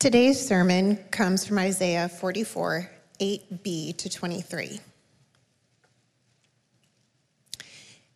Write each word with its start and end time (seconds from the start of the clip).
Today's 0.00 0.40
sermon 0.40 0.96
comes 1.10 1.46
from 1.46 1.58
Isaiah 1.58 2.08
44, 2.08 2.90
8b 3.20 3.98
to 3.98 4.08
23. 4.08 4.80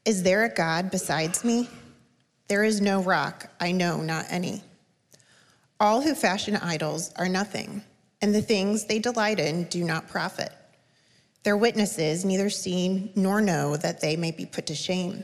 Is 0.06 0.22
there 0.22 0.44
a 0.44 0.54
God 0.54 0.90
besides 0.90 1.44
me? 1.44 1.68
There 2.48 2.64
is 2.64 2.80
no 2.80 3.02
rock, 3.02 3.50
I 3.60 3.72
know 3.72 4.00
not 4.00 4.24
any. 4.30 4.62
All 5.78 6.00
who 6.00 6.14
fashion 6.14 6.56
idols 6.56 7.12
are 7.16 7.28
nothing, 7.28 7.82
and 8.22 8.34
the 8.34 8.40
things 8.40 8.86
they 8.86 8.98
delight 8.98 9.38
in 9.38 9.64
do 9.64 9.84
not 9.84 10.08
profit. 10.08 10.52
Their 11.42 11.58
witnesses 11.58 12.24
neither 12.24 12.48
see 12.48 13.12
nor 13.14 13.42
know 13.42 13.76
that 13.76 14.00
they 14.00 14.16
may 14.16 14.30
be 14.30 14.46
put 14.46 14.64
to 14.68 14.74
shame. 14.74 15.22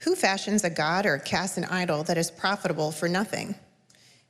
Who 0.00 0.14
fashions 0.14 0.62
a 0.62 0.68
god 0.68 1.06
or 1.06 1.16
casts 1.16 1.56
an 1.56 1.64
idol 1.64 2.02
that 2.02 2.18
is 2.18 2.30
profitable 2.30 2.92
for 2.92 3.08
nothing? 3.08 3.54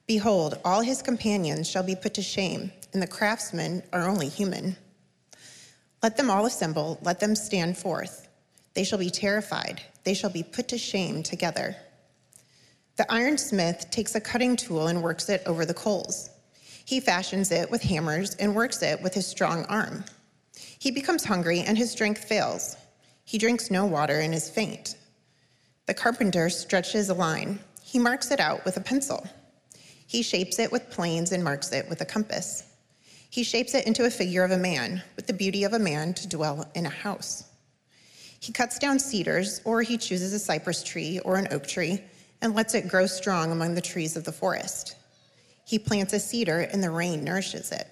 Behold, 0.07 0.59
all 0.64 0.82
his 0.82 1.00
companions 1.00 1.68
shall 1.68 1.82
be 1.82 1.95
put 1.95 2.12
to 2.14 2.23
shame, 2.23 2.71
and 2.93 3.03
the 3.03 3.07
craftsmen 3.07 3.82
are 3.93 4.07
only 4.07 4.29
human. 4.29 4.76
Let 6.03 6.17
them 6.18 6.31
all 6.31 6.45
assemble, 6.45 6.99
let 7.03 7.21
them 7.21 7.35
stand 7.35 7.79
forth. 7.79 8.29
They 8.75 8.85
shall 8.85 8.98
be 8.98 9.09
terrified, 9.09 9.81
they 10.04 10.12
shall 10.12 10.31
be 10.31 10.43
put 10.43 10.68
to 10.68 10.79
shame 10.79 11.22
together. 11.22 11.76
The 12.96 13.11
ironsmith 13.11 13.90
takes 13.90 14.14
a 14.14 14.21
cutting 14.21 14.57
tool 14.57 14.89
and 14.89 15.03
works 15.03 15.29
it 15.29 15.43
over 15.46 15.64
the 15.64 15.75
coals. 15.75 16.31
He 16.84 17.00
fashions 17.00 17.50
it 17.50 17.71
with 17.71 17.82
hammers 17.82 18.34
and 18.36 18.54
works 18.54 18.82
it 18.82 19.00
with 19.03 19.14
his 19.14 19.26
strong 19.26 19.64
arm. 19.64 20.04
He 20.79 20.90
becomes 20.90 21.25
hungry 21.25 21.61
and 21.61 21.79
his 21.79 21.90
strength 21.90 22.25
fails. 22.25 22.76
He 23.25 23.39
drinks 23.39 23.71
no 23.71 23.86
water 23.86 24.21
and 24.21 24.34
is 24.34 24.50
faint. 24.50 24.96
The 25.86 25.95
carpenter 25.95 26.50
stretches 26.50 27.09
a 27.09 27.14
line. 27.14 27.59
He 27.82 27.98
marks 27.98 28.31
it 28.31 28.39
out 28.39 28.64
with 28.64 28.76
a 28.76 28.81
pencil. 28.81 29.26
He 30.07 30.22
shapes 30.22 30.58
it 30.58 30.71
with 30.71 30.90
planes 30.90 31.32
and 31.32 31.43
marks 31.43 31.72
it 31.72 31.89
with 31.89 32.00
a 32.00 32.05
compass. 32.05 32.64
He 33.31 33.42
shapes 33.42 33.75
it 33.75 33.86
into 33.86 34.05
a 34.05 34.11
figure 34.11 34.45
of 34.45 34.53
a 34.53 34.58
man, 34.58 35.03
with 35.17 35.27
the 35.27 35.33
beauty 35.33 35.65
of 35.65 35.73
a 35.73 35.79
man 35.79 36.15
to 36.15 36.29
dwell 36.29 36.70
in 36.75 36.87
a 36.87 36.91
house. 36.91 37.45
He 38.39 38.53
cuts 38.53 38.79
down 38.79 38.98
cedars, 38.98 39.61
or 39.64 39.83
he 39.83 39.97
chooses 39.97 40.33
a 40.33 40.39
cypress 40.39 40.83
tree 40.83 41.19
or 41.20 41.37
an 41.37 41.48
oak 41.51 41.67
tree, 41.67 42.03
and 42.42 42.55
lets 42.55 42.75
it 42.75 42.89
grow 42.89 43.06
strong 43.06 43.51
among 43.51 43.75
the 43.75 43.81
trees 43.81 44.17
of 44.17 44.25
the 44.25 44.33
forest. 44.33 44.97
He 45.64 45.79
plants 45.79 46.12
a 46.12 46.20
cedar, 46.20 46.61
and 46.61 46.83
the 46.83 46.91
rain 46.91 47.25
nourishes 47.25 47.73
it. 47.73 47.89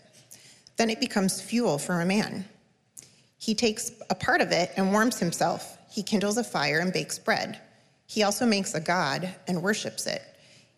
Then 0.76 0.90
it 0.90 1.00
becomes 1.00 1.40
fuel 1.40 1.78
for 1.78 2.00
a 2.00 2.06
man. 2.06 2.44
He 3.38 3.54
takes 3.54 3.90
a 4.10 4.14
part 4.14 4.40
of 4.40 4.52
it 4.52 4.72
and 4.76 4.92
warms 4.92 5.18
himself. 5.18 5.76
He 5.90 6.02
kindles 6.02 6.36
a 6.36 6.44
fire 6.44 6.78
and 6.78 6.92
bakes 6.92 7.18
bread. 7.18 7.60
He 8.06 8.22
also 8.22 8.46
makes 8.46 8.74
a 8.74 8.80
god 8.80 9.34
and 9.48 9.62
worships 9.62 10.06
it. 10.06 10.22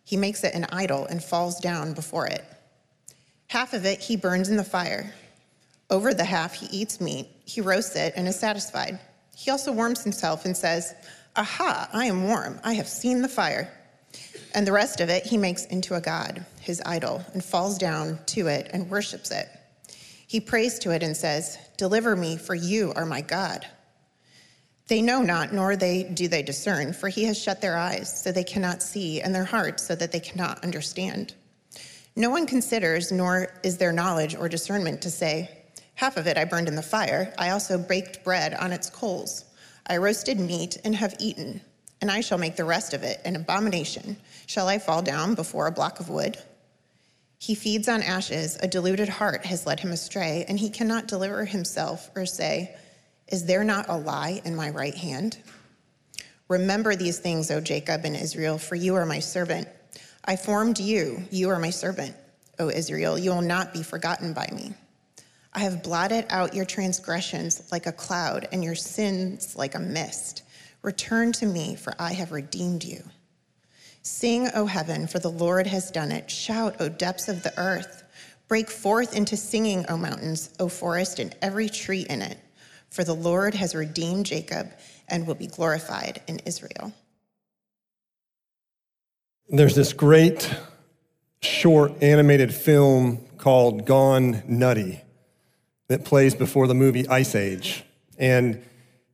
He 0.05 0.15
makes 0.15 0.43
it 0.43 0.53
an 0.53 0.67
idol 0.71 1.05
and 1.05 1.21
falls 1.21 1.59
down 1.59 1.93
before 1.93 2.27
it. 2.27 2.45
Half 3.47 3.73
of 3.73 3.85
it 3.85 3.99
he 3.99 4.15
burns 4.15 4.49
in 4.49 4.55
the 4.55 4.63
fire. 4.63 5.13
Over 5.89 6.13
the 6.13 6.23
half 6.23 6.53
he 6.53 6.67
eats 6.67 7.01
meat, 7.01 7.27
he 7.43 7.59
roasts 7.59 7.95
it 7.95 8.13
and 8.15 8.27
is 8.27 8.39
satisfied. 8.39 8.99
He 9.35 9.51
also 9.51 9.71
warms 9.71 10.03
himself 10.03 10.45
and 10.45 10.55
says, 10.55 10.93
Aha, 11.35 11.89
I 11.91 12.05
am 12.05 12.23
warm, 12.23 12.59
I 12.63 12.73
have 12.73 12.87
seen 12.87 13.21
the 13.21 13.27
fire. 13.27 13.71
And 14.53 14.65
the 14.65 14.71
rest 14.71 15.01
of 15.01 15.09
it 15.09 15.25
he 15.25 15.37
makes 15.37 15.65
into 15.65 15.95
a 15.95 16.01
god, 16.01 16.45
his 16.61 16.81
idol, 16.85 17.23
and 17.33 17.43
falls 17.43 17.77
down 17.77 18.19
to 18.27 18.47
it 18.47 18.69
and 18.71 18.89
worships 18.89 19.31
it. 19.31 19.49
He 20.27 20.39
prays 20.39 20.79
to 20.79 20.91
it 20.91 21.03
and 21.03 21.15
says, 21.15 21.57
Deliver 21.77 22.15
me, 22.15 22.37
for 22.37 22.55
you 22.55 22.93
are 22.95 23.05
my 23.05 23.21
God. 23.21 23.67
They 24.87 25.01
know 25.01 25.21
not, 25.21 25.51
nor 25.51 25.75
they 25.75 26.03
do 26.03 26.27
they 26.27 26.43
discern, 26.43 26.93
for 26.93 27.09
he 27.09 27.23
has 27.25 27.41
shut 27.41 27.59
their 27.59 27.77
eyes, 27.77 28.21
so 28.21 28.31
they 28.31 28.43
cannot 28.43 28.83
see, 28.83 29.19
and 29.19 29.33
their 29.33 29.45
hearts, 29.45 29.83
so 29.83 29.95
that 29.95 30.11
they 30.11 30.19
cannot 30.19 30.63
understand. 30.63 31.33
No 32.15 32.29
one 32.29 32.45
considers, 32.45 33.11
nor 33.11 33.51
is 33.63 33.77
there 33.77 33.91
knowledge 33.91 34.35
or 34.35 34.47
discernment 34.47 35.01
to 35.01 35.09
say, 35.09 35.49
Half 35.95 36.17
of 36.17 36.27
it 36.27 36.37
I 36.37 36.45
burned 36.45 36.67
in 36.67 36.75
the 36.75 36.83
fire, 36.83 37.33
I 37.37 37.49
also 37.49 37.77
baked 37.77 38.23
bread 38.23 38.53
on 38.53 38.71
its 38.71 38.89
coals. 38.89 39.45
I 39.87 39.97
roasted 39.97 40.39
meat 40.39 40.77
and 40.83 40.95
have 40.95 41.15
eaten, 41.19 41.61
and 42.01 42.11
I 42.11 42.21
shall 42.21 42.37
make 42.37 42.55
the 42.55 42.65
rest 42.65 42.93
of 42.93 43.03
it 43.03 43.21
an 43.25 43.35
abomination. 43.35 44.17
Shall 44.45 44.67
I 44.67 44.77
fall 44.77 45.01
down 45.01 45.35
before 45.35 45.67
a 45.67 45.71
block 45.71 45.99
of 45.99 46.09
wood? 46.09 46.37
He 47.39 47.55
feeds 47.55 47.87
on 47.87 48.03
ashes, 48.03 48.57
a 48.61 48.67
deluded 48.67 49.09
heart 49.09 49.45
has 49.45 49.65
led 49.65 49.79
him 49.79 49.91
astray, 49.91 50.45
and 50.47 50.59
he 50.59 50.69
cannot 50.69 51.07
deliver 51.07 51.45
himself 51.45 52.09
or 52.15 52.25
say, 52.25 52.75
is 53.27 53.45
there 53.45 53.63
not 53.63 53.89
a 53.89 53.97
lie 53.97 54.41
in 54.45 54.55
my 54.55 54.69
right 54.69 54.95
hand? 54.95 55.37
Remember 56.47 56.95
these 56.95 57.17
things, 57.17 57.49
O 57.49 57.59
Jacob 57.59 58.05
and 58.05 58.15
Israel, 58.15 58.57
for 58.57 58.75
you 58.75 58.95
are 58.95 59.05
my 59.05 59.19
servant. 59.19 59.67
I 60.25 60.35
formed 60.35 60.79
you, 60.79 61.23
you 61.31 61.49
are 61.49 61.59
my 61.59 61.71
servant. 61.71 62.15
O 62.59 62.69
Israel, 62.69 63.17
you 63.17 63.31
will 63.31 63.41
not 63.41 63.73
be 63.73 63.83
forgotten 63.83 64.33
by 64.33 64.47
me. 64.53 64.73
I 65.53 65.59
have 65.59 65.83
blotted 65.83 66.25
out 66.29 66.53
your 66.53 66.65
transgressions 66.65 67.71
like 67.71 67.85
a 67.85 67.91
cloud 67.91 68.47
and 68.51 68.63
your 68.63 68.75
sins 68.75 69.55
like 69.55 69.75
a 69.75 69.79
mist. 69.79 70.43
Return 70.81 71.31
to 71.33 71.45
me, 71.45 71.75
for 71.75 71.93
I 71.97 72.13
have 72.13 72.31
redeemed 72.31 72.83
you. 72.83 73.03
Sing, 74.03 74.49
O 74.53 74.67
heaven, 74.67 75.07
for 75.07 75.17
the 75.17 75.31
Lord 75.31 75.65
has 75.65 75.89
done 75.89 76.11
it. 76.11 76.29
Shout, 76.29 76.75
O 76.79 76.89
depths 76.89 77.27
of 77.27 77.41
the 77.41 77.57
earth. 77.57 78.03
Break 78.47 78.69
forth 78.69 79.15
into 79.15 79.35
singing, 79.35 79.85
O 79.89 79.97
mountains, 79.97 80.51
O 80.59 80.67
forest, 80.69 81.17
and 81.17 81.35
every 81.41 81.69
tree 81.69 82.05
in 82.07 82.21
it. 82.21 82.37
For 82.95 83.03
the 83.03 83.13
Lord 83.13 83.55
has 83.55 83.75
redeemed 83.75 84.25
Jacob 84.25 84.71
and 85.09 85.27
will 85.27 85.35
be 85.35 85.47
glorified 85.47 86.21
in 86.27 86.39
Israel. 86.45 86.93
There's 89.49 89.75
this 89.75 89.91
great 89.91 90.49
short 91.41 92.01
animated 92.01 92.53
film 92.53 93.17
called 93.37 93.85
Gone 93.85 94.43
Nutty 94.47 95.01
that 95.89 96.05
plays 96.05 96.35
before 96.35 96.67
the 96.67 96.73
movie 96.73 97.05
Ice 97.09 97.35
Age. 97.35 97.83
And 98.17 98.63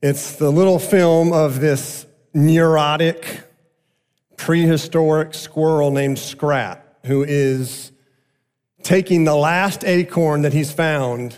it's 0.00 0.36
the 0.36 0.52
little 0.52 0.78
film 0.78 1.32
of 1.32 1.58
this 1.58 2.06
neurotic, 2.32 3.40
prehistoric 4.36 5.34
squirrel 5.34 5.90
named 5.90 6.20
Scrat, 6.20 6.98
who 7.06 7.24
is 7.24 7.90
taking 8.84 9.24
the 9.24 9.34
last 9.34 9.82
acorn 9.82 10.42
that 10.42 10.52
he's 10.52 10.70
found 10.70 11.36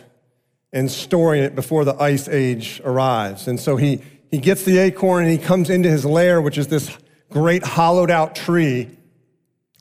and 0.75 0.91
storing 0.91 1.43
it 1.43 1.55
before 1.55 1.85
the 1.85 1.95
ice 2.03 2.29
age 2.29 2.83
arrives. 2.85 3.47
And 3.47 3.59
so 3.59 3.77
he, 3.77 4.03
he 4.31 4.39
gets 4.39 4.65
the 4.65 4.79
acorn 4.79 5.23
and 5.23 5.33
he 5.33 5.39
comes 5.39 5.71
into 5.71 5.89
his 5.89 6.05
lair, 6.05 6.43
which 6.43 6.59
is 6.59 6.67
this 6.67 6.91
great 7.31 7.63
hollowed 7.63 8.11
out 8.11 8.35
tree, 8.35 8.91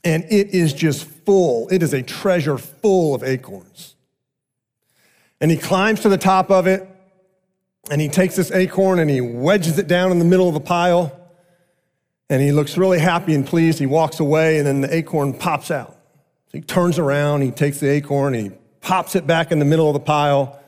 and 0.04 0.24
it 0.30 0.50
is 0.54 0.72
just 0.72 1.04
full. 1.04 1.68
It 1.68 1.82
is 1.82 1.92
a 1.92 2.02
treasure 2.02 2.58
full 2.58 3.14
of 3.14 3.24
acorns. 3.24 3.96
And 5.40 5.50
he 5.50 5.56
climbs 5.56 6.00
to 6.00 6.08
the 6.08 6.16
top 6.16 6.50
of 6.50 6.68
it, 6.68 6.88
and 7.90 8.00
he 8.00 8.08
takes 8.08 8.36
this 8.36 8.50
acorn 8.52 8.98
and 8.98 9.10
he 9.10 9.20
wedges 9.20 9.78
it 9.78 9.88
down 9.88 10.10
in 10.12 10.18
the 10.18 10.24
middle 10.24 10.48
of 10.48 10.54
the 10.54 10.60
pile. 10.60 11.12
And 12.30 12.40
he 12.40 12.52
looks 12.52 12.78
really 12.78 13.00
happy 13.00 13.34
and 13.34 13.44
pleased. 13.46 13.78
He 13.78 13.86
walks 13.86 14.20
away, 14.20 14.58
and 14.58 14.66
then 14.66 14.80
the 14.80 14.94
acorn 14.94 15.34
pops 15.34 15.70
out. 15.72 15.90
So 16.52 16.58
he 16.58 16.60
turns 16.60 17.00
around, 17.00 17.42
he 17.42 17.50
takes 17.50 17.80
the 17.80 17.90
acorn, 17.90 18.32
he 18.32 18.52
pops 18.80 19.16
it 19.16 19.26
back 19.26 19.50
in 19.50 19.58
the 19.58 19.64
middle 19.64 19.88
of 19.88 19.94
the 19.94 20.00
pile 20.00 20.60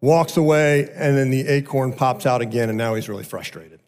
walks 0.00 0.36
away, 0.36 0.90
and 0.94 1.16
then 1.16 1.30
the 1.30 1.46
acorn 1.46 1.92
pops 1.92 2.26
out 2.26 2.40
again, 2.40 2.68
and 2.68 2.78
now 2.78 2.94
he's 2.94 3.08
really 3.08 3.24
frustrated. 3.24 3.80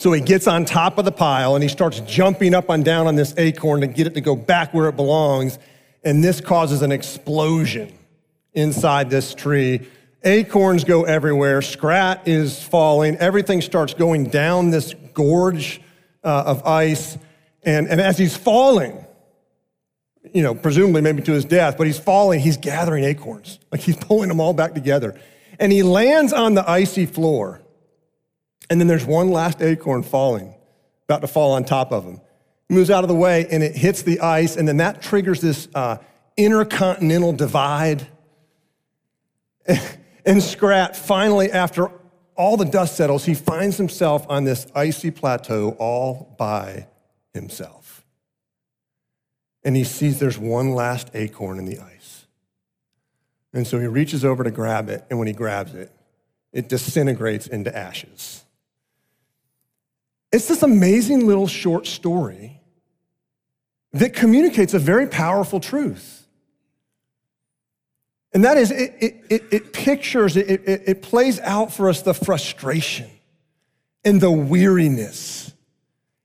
So 0.00 0.12
he 0.12 0.22
gets 0.22 0.46
on 0.46 0.64
top 0.64 0.96
of 0.96 1.04
the 1.04 1.12
pile 1.12 1.54
and 1.54 1.62
he 1.62 1.68
starts 1.68 2.00
jumping 2.00 2.54
up 2.54 2.70
and 2.70 2.82
down 2.82 3.06
on 3.06 3.16
this 3.16 3.34
acorn 3.36 3.82
to 3.82 3.86
get 3.86 4.06
it 4.06 4.14
to 4.14 4.22
go 4.22 4.34
back 4.34 4.72
where 4.72 4.88
it 4.88 4.96
belongs. 4.96 5.58
And 6.02 6.24
this 6.24 6.40
causes 6.40 6.80
an 6.80 6.90
explosion 6.90 7.92
inside 8.54 9.10
this 9.10 9.34
tree. 9.34 9.86
Acorns 10.24 10.84
go 10.84 11.04
everywhere. 11.04 11.60
Scrat 11.60 12.26
is 12.26 12.62
falling. 12.62 13.18
Everything 13.18 13.60
starts 13.60 13.92
going 13.92 14.30
down 14.30 14.70
this 14.70 14.94
gorge 15.12 15.82
uh, 16.24 16.44
of 16.46 16.64
ice. 16.64 17.18
And, 17.62 17.86
and 17.86 18.00
as 18.00 18.16
he's 18.16 18.34
falling, 18.34 19.04
you 20.32 20.42
know, 20.42 20.54
presumably 20.54 21.00
maybe 21.00 21.22
to 21.22 21.32
his 21.32 21.44
death, 21.44 21.76
but 21.78 21.86
he's 21.86 21.98
falling, 21.98 22.40
he's 22.40 22.56
gathering 22.56 23.04
acorns. 23.04 23.58
Like 23.72 23.80
he's 23.80 23.96
pulling 23.96 24.28
them 24.28 24.40
all 24.40 24.52
back 24.52 24.74
together. 24.74 25.18
And 25.58 25.72
he 25.72 25.82
lands 25.82 26.32
on 26.32 26.54
the 26.54 26.68
icy 26.68 27.06
floor. 27.06 27.62
And 28.68 28.80
then 28.80 28.86
there's 28.86 29.04
one 29.04 29.30
last 29.30 29.60
acorn 29.62 30.02
falling, 30.02 30.54
about 31.04 31.22
to 31.22 31.26
fall 31.26 31.52
on 31.52 31.64
top 31.64 31.92
of 31.92 32.04
him. 32.04 32.20
He 32.68 32.74
moves 32.74 32.90
out 32.90 33.02
of 33.02 33.08
the 33.08 33.14
way 33.14 33.46
and 33.50 33.62
it 33.62 33.74
hits 33.74 34.02
the 34.02 34.20
ice, 34.20 34.56
and 34.56 34.68
then 34.68 34.76
that 34.76 35.02
triggers 35.02 35.40
this 35.40 35.68
uh, 35.74 35.96
intercontinental 36.36 37.32
divide. 37.32 38.06
and 40.24 40.42
Scrat, 40.42 40.96
finally, 40.96 41.50
after 41.50 41.90
all 42.36 42.56
the 42.56 42.64
dust 42.64 42.96
settles, 42.96 43.24
he 43.24 43.34
finds 43.34 43.76
himself 43.76 44.24
on 44.28 44.44
this 44.44 44.66
icy 44.74 45.10
plateau 45.10 45.70
all 45.78 46.34
by 46.38 46.86
himself 47.34 47.79
and 49.62 49.76
he 49.76 49.84
sees 49.84 50.18
there's 50.18 50.38
one 50.38 50.74
last 50.74 51.10
acorn 51.14 51.58
in 51.58 51.66
the 51.66 51.78
ice. 51.78 52.26
And 53.52 53.66
so 53.66 53.78
he 53.78 53.86
reaches 53.86 54.24
over 54.24 54.44
to 54.44 54.50
grab 54.50 54.88
it, 54.88 55.04
and 55.10 55.18
when 55.18 55.28
he 55.28 55.34
grabs 55.34 55.74
it, 55.74 55.90
it 56.52 56.68
disintegrates 56.68 57.46
into 57.46 57.76
ashes. 57.76 58.44
It's 60.32 60.46
this 60.46 60.62
amazing 60.62 61.26
little 61.26 61.48
short 61.48 61.86
story 61.86 62.60
that 63.92 64.14
communicates 64.14 64.74
a 64.74 64.78
very 64.78 65.06
powerful 65.06 65.58
truth. 65.58 66.26
And 68.32 68.44
that 68.44 68.56
is, 68.56 68.70
it, 68.70 68.94
it, 69.00 69.24
it, 69.28 69.42
it 69.50 69.72
pictures, 69.72 70.36
it, 70.36 70.48
it, 70.48 70.82
it 70.86 71.02
plays 71.02 71.40
out 71.40 71.72
for 71.72 71.88
us 71.88 72.02
the 72.02 72.14
frustration 72.14 73.10
and 74.04 74.20
the 74.20 74.30
weariness 74.30 75.52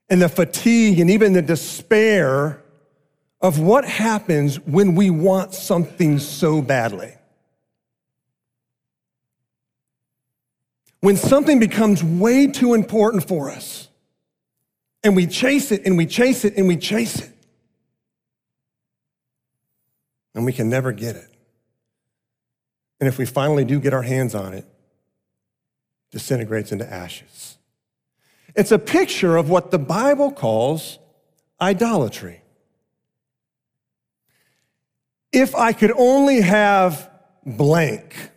and 0.08 0.22
the 0.22 0.28
fatigue 0.28 1.00
and 1.00 1.10
even 1.10 1.32
the 1.32 1.42
despair 1.42 2.62
of 3.40 3.58
what 3.58 3.84
happens 3.84 4.58
when 4.60 4.94
we 4.94 5.10
want 5.10 5.54
something 5.54 6.18
so 6.18 6.62
badly. 6.62 7.14
When 11.00 11.16
something 11.16 11.60
becomes 11.60 12.02
way 12.02 12.46
too 12.46 12.74
important 12.74 13.28
for 13.28 13.50
us 13.50 13.88
and 15.04 15.14
we 15.14 15.26
chase 15.26 15.70
it 15.70 15.86
and 15.86 15.96
we 15.96 16.06
chase 16.06 16.44
it 16.44 16.56
and 16.56 16.66
we 16.66 16.76
chase 16.76 17.20
it 17.20 17.30
and 20.34 20.44
we 20.44 20.52
can 20.52 20.68
never 20.68 20.92
get 20.92 21.16
it. 21.16 21.28
And 22.98 23.08
if 23.08 23.18
we 23.18 23.26
finally 23.26 23.64
do 23.64 23.78
get 23.78 23.92
our 23.92 24.02
hands 24.02 24.34
on 24.34 24.54
it, 24.54 24.64
disintegrates 26.10 26.72
into 26.72 26.90
ashes. 26.90 27.58
It's 28.54 28.72
a 28.72 28.78
picture 28.78 29.36
of 29.36 29.50
what 29.50 29.70
the 29.70 29.78
Bible 29.78 30.32
calls 30.32 30.98
idolatry. 31.60 32.40
If 35.36 35.54
I 35.54 35.74
could 35.74 35.92
only 35.92 36.40
have 36.40 37.10
blank, 37.44 38.30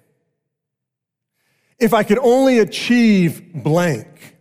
if 1.80 1.94
I 1.94 2.04
could 2.04 2.18
only 2.18 2.60
achieve 2.60 3.54
blank, 3.54 4.36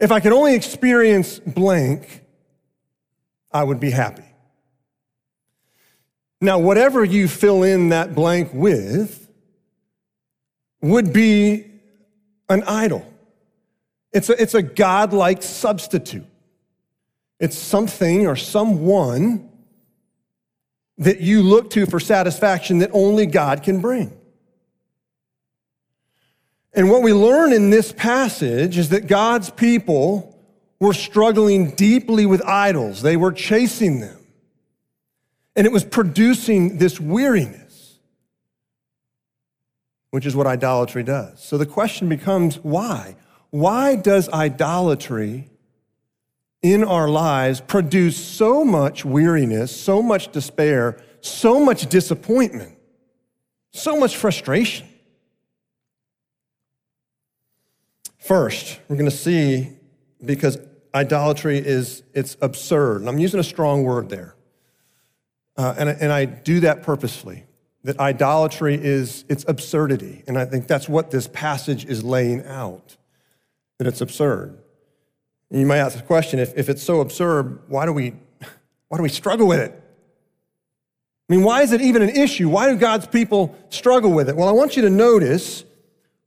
if 0.00 0.10
I 0.10 0.18
could 0.18 0.32
only 0.32 0.56
experience 0.56 1.38
blank, 1.38 2.24
I 3.52 3.62
would 3.62 3.78
be 3.78 3.90
happy. 3.90 4.24
Now, 6.40 6.58
whatever 6.58 7.04
you 7.04 7.28
fill 7.28 7.62
in 7.62 7.90
that 7.90 8.12
blank 8.12 8.50
with 8.52 9.30
would 10.82 11.12
be 11.12 11.70
an 12.48 12.64
idol. 12.64 13.06
It's 14.12 14.30
a, 14.30 14.42
it's 14.42 14.54
a 14.54 14.62
godlike 14.62 15.44
substitute. 15.44 16.26
It's 17.38 17.56
something 17.56 18.26
or 18.26 18.34
someone 18.34 19.49
that 21.00 21.20
you 21.20 21.42
look 21.42 21.70
to 21.70 21.86
for 21.86 21.98
satisfaction 21.98 22.78
that 22.78 22.90
only 22.92 23.26
God 23.26 23.62
can 23.62 23.80
bring. 23.80 24.16
And 26.72 26.88
what 26.88 27.02
we 27.02 27.12
learn 27.12 27.52
in 27.52 27.70
this 27.70 27.90
passage 27.90 28.78
is 28.78 28.90
that 28.90 29.08
God's 29.08 29.50
people 29.50 30.38
were 30.78 30.92
struggling 30.92 31.72
deeply 31.72 32.26
with 32.26 32.42
idols. 32.42 33.02
They 33.02 33.16
were 33.16 33.32
chasing 33.32 34.00
them. 34.00 34.16
And 35.56 35.66
it 35.66 35.72
was 35.72 35.84
producing 35.84 36.78
this 36.78 37.00
weariness, 37.00 37.98
which 40.10 40.26
is 40.26 40.36
what 40.36 40.46
idolatry 40.46 41.02
does. 41.02 41.42
So 41.42 41.58
the 41.58 41.66
question 41.66 42.08
becomes 42.08 42.56
why? 42.58 43.16
Why 43.50 43.96
does 43.96 44.28
idolatry 44.28 45.49
in 46.62 46.84
our 46.84 47.08
lives 47.08 47.60
produce 47.60 48.16
so 48.16 48.64
much 48.64 49.04
weariness, 49.04 49.74
so 49.74 50.02
much 50.02 50.30
despair, 50.32 51.02
so 51.20 51.60
much 51.60 51.86
disappointment, 51.88 52.76
so 53.72 53.96
much 53.96 54.16
frustration? 54.16 54.86
First, 58.18 58.78
we're 58.88 58.96
going 58.96 59.10
to 59.10 59.16
see 59.16 59.70
because 60.24 60.58
idolatry 60.94 61.58
is 61.58 62.02
it's 62.14 62.36
absurd. 62.42 63.06
I'm 63.06 63.18
using 63.18 63.40
a 63.40 63.44
strong 63.44 63.82
word 63.82 64.08
there. 64.08 64.36
Uh, 65.56 65.74
and, 65.78 65.88
and 65.88 66.12
I 66.12 66.26
do 66.26 66.60
that 66.60 66.82
purposefully, 66.82 67.44
that 67.84 67.98
idolatry 67.98 68.78
is 68.80 69.24
its 69.28 69.44
absurdity. 69.48 70.22
And 70.26 70.38
I 70.38 70.44
think 70.44 70.66
that's 70.66 70.88
what 70.88 71.10
this 71.10 71.26
passage 71.26 71.84
is 71.84 72.04
laying 72.04 72.44
out, 72.46 72.96
that 73.78 73.86
it's 73.86 74.00
absurd. 74.00 74.58
And 75.50 75.60
you 75.60 75.66
might 75.66 75.78
ask 75.78 75.96
the 75.96 76.02
question, 76.02 76.38
if, 76.38 76.56
if 76.56 76.68
it's 76.68 76.82
so 76.82 77.00
absurd, 77.00 77.60
why 77.68 77.86
do, 77.86 77.92
we, 77.92 78.14
why 78.88 78.96
do 78.96 79.02
we 79.02 79.08
struggle 79.08 79.46
with 79.46 79.58
it? 79.58 79.72
I 81.28 81.32
mean, 81.32 81.44
why 81.44 81.62
is 81.62 81.72
it 81.72 81.80
even 81.80 82.02
an 82.02 82.10
issue? 82.10 82.48
Why 82.48 82.68
do 82.70 82.76
God's 82.76 83.06
people 83.06 83.56
struggle 83.68 84.12
with 84.12 84.28
it? 84.28 84.36
Well, 84.36 84.48
I 84.48 84.52
want 84.52 84.76
you 84.76 84.82
to 84.82 84.90
notice 84.90 85.64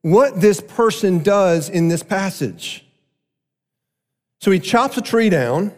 what 0.01 0.39
this 0.39 0.61
person 0.61 1.23
does 1.23 1.69
in 1.69 1.87
this 1.87 2.03
passage. 2.03 2.85
So 4.39 4.51
he 4.51 4.59
chops 4.59 4.97
a 4.97 5.01
tree 5.01 5.29
down 5.29 5.73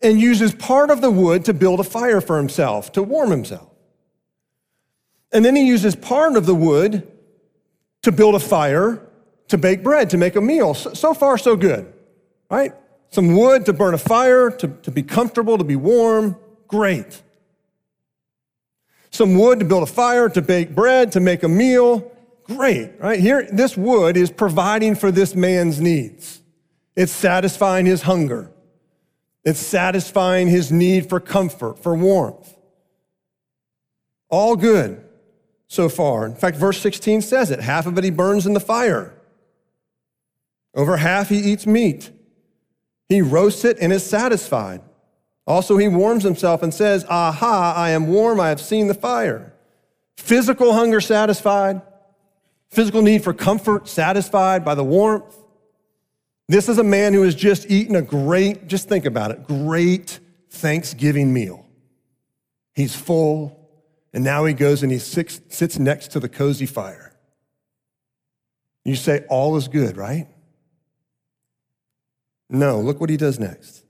and 0.00 0.20
uses 0.20 0.54
part 0.54 0.90
of 0.90 1.00
the 1.00 1.10
wood 1.10 1.44
to 1.46 1.54
build 1.54 1.80
a 1.80 1.84
fire 1.84 2.20
for 2.20 2.36
himself, 2.36 2.92
to 2.92 3.02
warm 3.02 3.30
himself. 3.30 3.68
And 5.32 5.44
then 5.44 5.56
he 5.56 5.66
uses 5.66 5.96
part 5.96 6.36
of 6.36 6.46
the 6.46 6.54
wood 6.54 7.10
to 8.02 8.12
build 8.12 8.34
a 8.34 8.40
fire 8.40 9.00
to 9.52 9.58
bake 9.58 9.82
bread, 9.82 10.08
to 10.08 10.16
make 10.16 10.34
a 10.34 10.40
meal. 10.40 10.72
So, 10.72 11.12
far, 11.12 11.36
so 11.36 11.56
good, 11.56 11.92
right? 12.50 12.72
Some 13.10 13.36
wood 13.36 13.66
to 13.66 13.74
burn 13.74 13.92
a 13.92 13.98
fire, 13.98 14.50
to, 14.50 14.68
to 14.68 14.90
be 14.90 15.02
comfortable, 15.02 15.58
to 15.58 15.64
be 15.64 15.76
warm. 15.76 16.36
Great. 16.68 17.20
Some 19.10 19.38
wood 19.38 19.58
to 19.58 19.66
build 19.66 19.82
a 19.82 19.92
fire, 19.92 20.30
to 20.30 20.40
bake 20.40 20.74
bread, 20.74 21.12
to 21.12 21.20
make 21.20 21.42
a 21.42 21.48
meal. 21.48 22.10
Great, 22.44 22.92
right? 22.98 23.20
Here, 23.20 23.46
this 23.52 23.76
wood 23.76 24.16
is 24.16 24.30
providing 24.30 24.94
for 24.94 25.10
this 25.10 25.34
man's 25.34 25.82
needs. 25.82 26.40
It's 26.96 27.12
satisfying 27.12 27.84
his 27.84 28.02
hunger. 28.02 28.50
It's 29.44 29.60
satisfying 29.60 30.48
his 30.48 30.72
need 30.72 31.10
for 31.10 31.20
comfort, 31.20 31.78
for 31.78 31.94
warmth. 31.94 32.56
All 34.30 34.56
good 34.56 35.04
so 35.68 35.90
far. 35.90 36.24
In 36.24 36.36
fact, 36.36 36.56
verse 36.56 36.80
16 36.80 37.20
says 37.20 37.50
it 37.50 37.60
half 37.60 37.84
of 37.84 37.98
it 37.98 38.04
he 38.04 38.10
burns 38.10 38.46
in 38.46 38.54
the 38.54 38.60
fire, 38.60 39.12
over 40.74 40.96
half 40.96 41.28
he 41.28 41.38
eats 41.38 41.66
meat. 41.66 42.10
He 43.08 43.20
roasts 43.20 43.64
it 43.64 43.78
and 43.80 43.92
is 43.92 44.04
satisfied. 44.04 44.80
Also, 45.46 45.76
he 45.76 45.88
warms 45.88 46.22
himself 46.22 46.62
and 46.62 46.72
says, 46.72 47.04
Aha, 47.08 47.74
I 47.76 47.90
am 47.90 48.06
warm, 48.06 48.40
I 48.40 48.48
have 48.48 48.60
seen 48.60 48.86
the 48.86 48.94
fire. 48.94 49.52
Physical 50.16 50.72
hunger 50.72 51.00
satisfied, 51.00 51.82
physical 52.70 53.02
need 53.02 53.24
for 53.24 53.34
comfort 53.34 53.88
satisfied 53.88 54.64
by 54.64 54.74
the 54.74 54.84
warmth. 54.84 55.36
This 56.48 56.68
is 56.68 56.78
a 56.78 56.84
man 56.84 57.12
who 57.12 57.22
has 57.22 57.34
just 57.34 57.70
eaten 57.70 57.96
a 57.96 58.02
great, 58.02 58.66
just 58.66 58.88
think 58.88 59.04
about 59.04 59.30
it, 59.30 59.44
great 59.44 60.20
Thanksgiving 60.50 61.32
meal. 61.32 61.66
He's 62.74 62.94
full, 62.94 63.58
and 64.12 64.22
now 64.22 64.44
he 64.44 64.54
goes 64.54 64.82
and 64.82 64.92
he 64.92 64.98
sits, 64.98 65.78
next 65.78 66.12
to 66.12 66.20
the 66.20 66.28
cozy 66.28 66.66
fire. 66.66 67.14
You 68.84 68.96
say, 68.96 69.24
all 69.28 69.56
is 69.56 69.68
good, 69.68 69.96
right? 69.96 70.28
No, 72.52 72.78
look 72.80 73.00
what 73.00 73.08
he 73.08 73.16
does 73.16 73.40
next. 73.40 73.82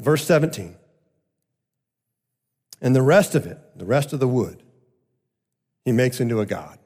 Verse 0.00 0.26
17. 0.26 0.74
And 2.82 2.96
the 2.96 3.02
rest 3.02 3.36
of 3.36 3.46
it, 3.46 3.58
the 3.76 3.84
rest 3.84 4.12
of 4.12 4.18
the 4.18 4.26
wood, 4.26 4.64
he 5.84 5.92
makes 5.92 6.20
into 6.20 6.40
a 6.40 6.46
god, 6.46 6.78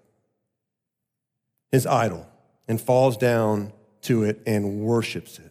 his 1.72 1.86
idol, 1.86 2.28
and 2.68 2.78
falls 2.78 3.16
down 3.16 3.72
to 4.02 4.22
it 4.24 4.42
and 4.46 4.80
worships 4.80 5.38
it. 5.38 5.50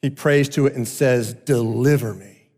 He 0.00 0.08
prays 0.08 0.48
to 0.50 0.66
it 0.66 0.74
and 0.74 0.88
says, 0.88 1.34
Deliver 1.34 2.14
me, 2.14 2.48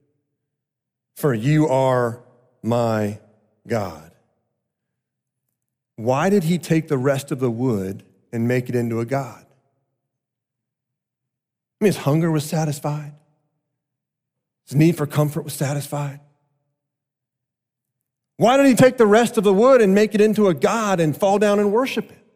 for 1.17 1.35
you 1.35 1.67
are 1.67 2.23
my 2.63 3.19
God. 3.67 4.13
Why 5.97 6.31
did 6.31 6.45
he 6.45 6.57
take 6.57 6.87
the 6.87 6.99
rest 6.99 7.33
of 7.33 7.41
the 7.41 7.51
wood 7.51 8.05
and 8.33 8.47
make 8.47 8.69
it 8.69 8.77
into 8.77 9.01
a 9.01 9.05
God? 9.05 9.45
I 11.81 11.85
mean, 11.85 11.93
his 11.93 12.03
hunger 12.03 12.31
was 12.31 12.45
satisfied, 12.45 13.15
his 14.67 14.77
need 14.77 14.97
for 14.97 15.07
comfort 15.07 15.43
was 15.45 15.55
satisfied. 15.55 16.21
Why 18.37 18.57
did 18.57 18.67
he 18.67 18.75
take 18.75 18.97
the 18.97 19.07
rest 19.07 19.37
of 19.37 19.45
the 19.45 19.53
wood 19.53 19.83
and 19.83 19.95
make 19.95 20.15
it 20.15 20.21
into 20.21 20.49
a 20.49 20.55
God 20.55 20.99
and 20.99 21.15
fall 21.15 21.39
down 21.39 21.59
and 21.59 21.73
worship 21.73 22.11
it? 22.11 22.27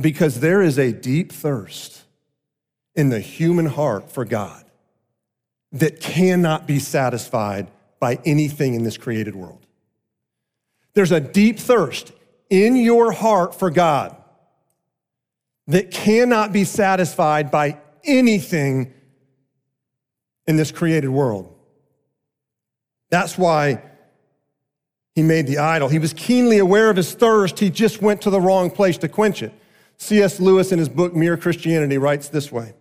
Because 0.00 0.38
there 0.38 0.62
is 0.62 0.78
a 0.78 0.92
deep 0.92 1.32
thirst 1.32 2.04
in 2.94 3.08
the 3.08 3.18
human 3.18 3.66
heart 3.66 4.10
for 4.10 4.24
God 4.24 4.64
that 5.72 6.00
cannot 6.00 6.66
be 6.66 6.78
satisfied 6.78 7.68
by 7.98 8.20
anything 8.24 8.74
in 8.74 8.84
this 8.84 8.96
created 8.96 9.34
world. 9.34 9.66
There's 10.94 11.12
a 11.12 11.20
deep 11.20 11.58
thirst 11.58 12.12
in 12.48 12.76
your 12.76 13.12
heart 13.12 13.54
for 13.54 13.70
God 13.70 14.16
that 15.70 15.90
cannot 15.90 16.52
be 16.52 16.64
satisfied 16.64 17.50
by 17.50 17.78
anything 18.04 18.92
in 20.46 20.56
this 20.56 20.72
created 20.72 21.08
world. 21.08 21.54
That's 23.10 23.38
why 23.38 23.82
he 25.14 25.22
made 25.22 25.46
the 25.46 25.58
idol. 25.58 25.88
He 25.88 25.98
was 25.98 26.12
keenly 26.12 26.58
aware 26.58 26.90
of 26.90 26.96
his 26.96 27.12
thirst. 27.14 27.58
He 27.58 27.70
just 27.70 28.00
went 28.00 28.22
to 28.22 28.30
the 28.30 28.40
wrong 28.40 28.70
place 28.70 28.98
to 28.98 29.08
quench 29.08 29.42
it. 29.42 29.52
C.S. 29.96 30.40
Lewis, 30.40 30.72
in 30.72 30.78
his 30.78 30.88
book 30.88 31.14
Mere 31.14 31.36
Christianity, 31.36 31.98
writes 31.98 32.28
this 32.28 32.50
way. 32.50 32.74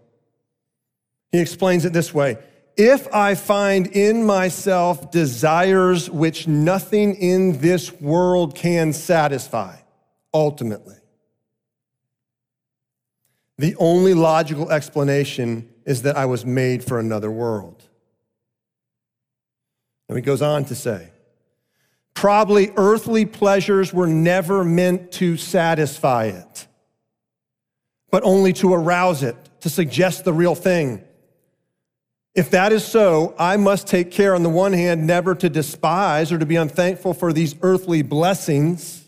He 1.31 1.39
explains 1.39 1.85
it 1.85 1.93
this 1.93 2.13
way 2.13 2.37
If 2.77 3.13
I 3.13 3.35
find 3.35 3.87
in 3.87 4.25
myself 4.25 5.11
desires 5.11 6.09
which 6.09 6.47
nothing 6.47 7.15
in 7.15 7.59
this 7.59 7.91
world 7.99 8.55
can 8.55 8.93
satisfy, 8.93 9.77
ultimately, 10.33 10.98
the 13.59 13.75
only 13.75 14.13
logical 14.13 14.71
explanation 14.71 15.69
is 15.85 16.03
that 16.03 16.15
I 16.15 16.25
was 16.25 16.45
made 16.45 16.81
for 16.81 16.97
another 16.97 17.29
world. 17.29 17.83
And 20.07 20.17
he 20.17 20.21
goes 20.21 20.41
on 20.41 20.63
to 20.65 20.75
say, 20.75 21.09
probably 22.13 22.71
earthly 22.77 23.25
pleasures 23.25 23.93
were 23.93 24.07
never 24.07 24.63
meant 24.63 25.11
to 25.13 25.35
satisfy 25.35 26.27
it, 26.27 26.67
but 28.09 28.23
only 28.23 28.53
to 28.53 28.73
arouse 28.73 29.23
it, 29.23 29.35
to 29.59 29.69
suggest 29.69 30.23
the 30.23 30.31
real 30.31 30.55
thing. 30.55 31.03
If 32.33 32.51
that 32.51 32.71
is 32.71 32.85
so, 32.85 33.35
I 33.37 33.57
must 33.57 33.87
take 33.87 34.09
care, 34.09 34.35
on 34.35 34.43
the 34.43 34.49
one 34.49 34.71
hand, 34.71 35.05
never 35.05 35.35
to 35.35 35.49
despise 35.49 36.31
or 36.31 36.37
to 36.37 36.45
be 36.45 36.55
unthankful 36.55 37.13
for 37.13 37.33
these 37.33 37.55
earthly 37.61 38.03
blessings, 38.03 39.03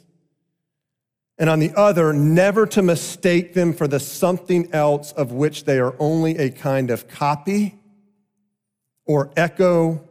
and 1.42 1.50
on 1.50 1.58
the 1.58 1.74
other, 1.76 2.14
never 2.14 2.68
to 2.68 2.84
mistake 2.84 3.56
them 3.56 3.74
for 3.74 3.88
the 3.88 4.00
something 4.00 4.72
else 4.72 5.12
of 5.14 5.32
which 5.32 5.64
they 5.64 5.80
are 5.80 5.96
only 5.98 6.38
a 6.38 6.52
kind 6.52 6.92
of 6.92 7.08
copy 7.08 7.80
or 9.06 9.32
echo 9.36 10.08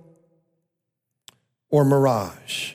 or 1.71 1.85
mirage. 1.85 2.73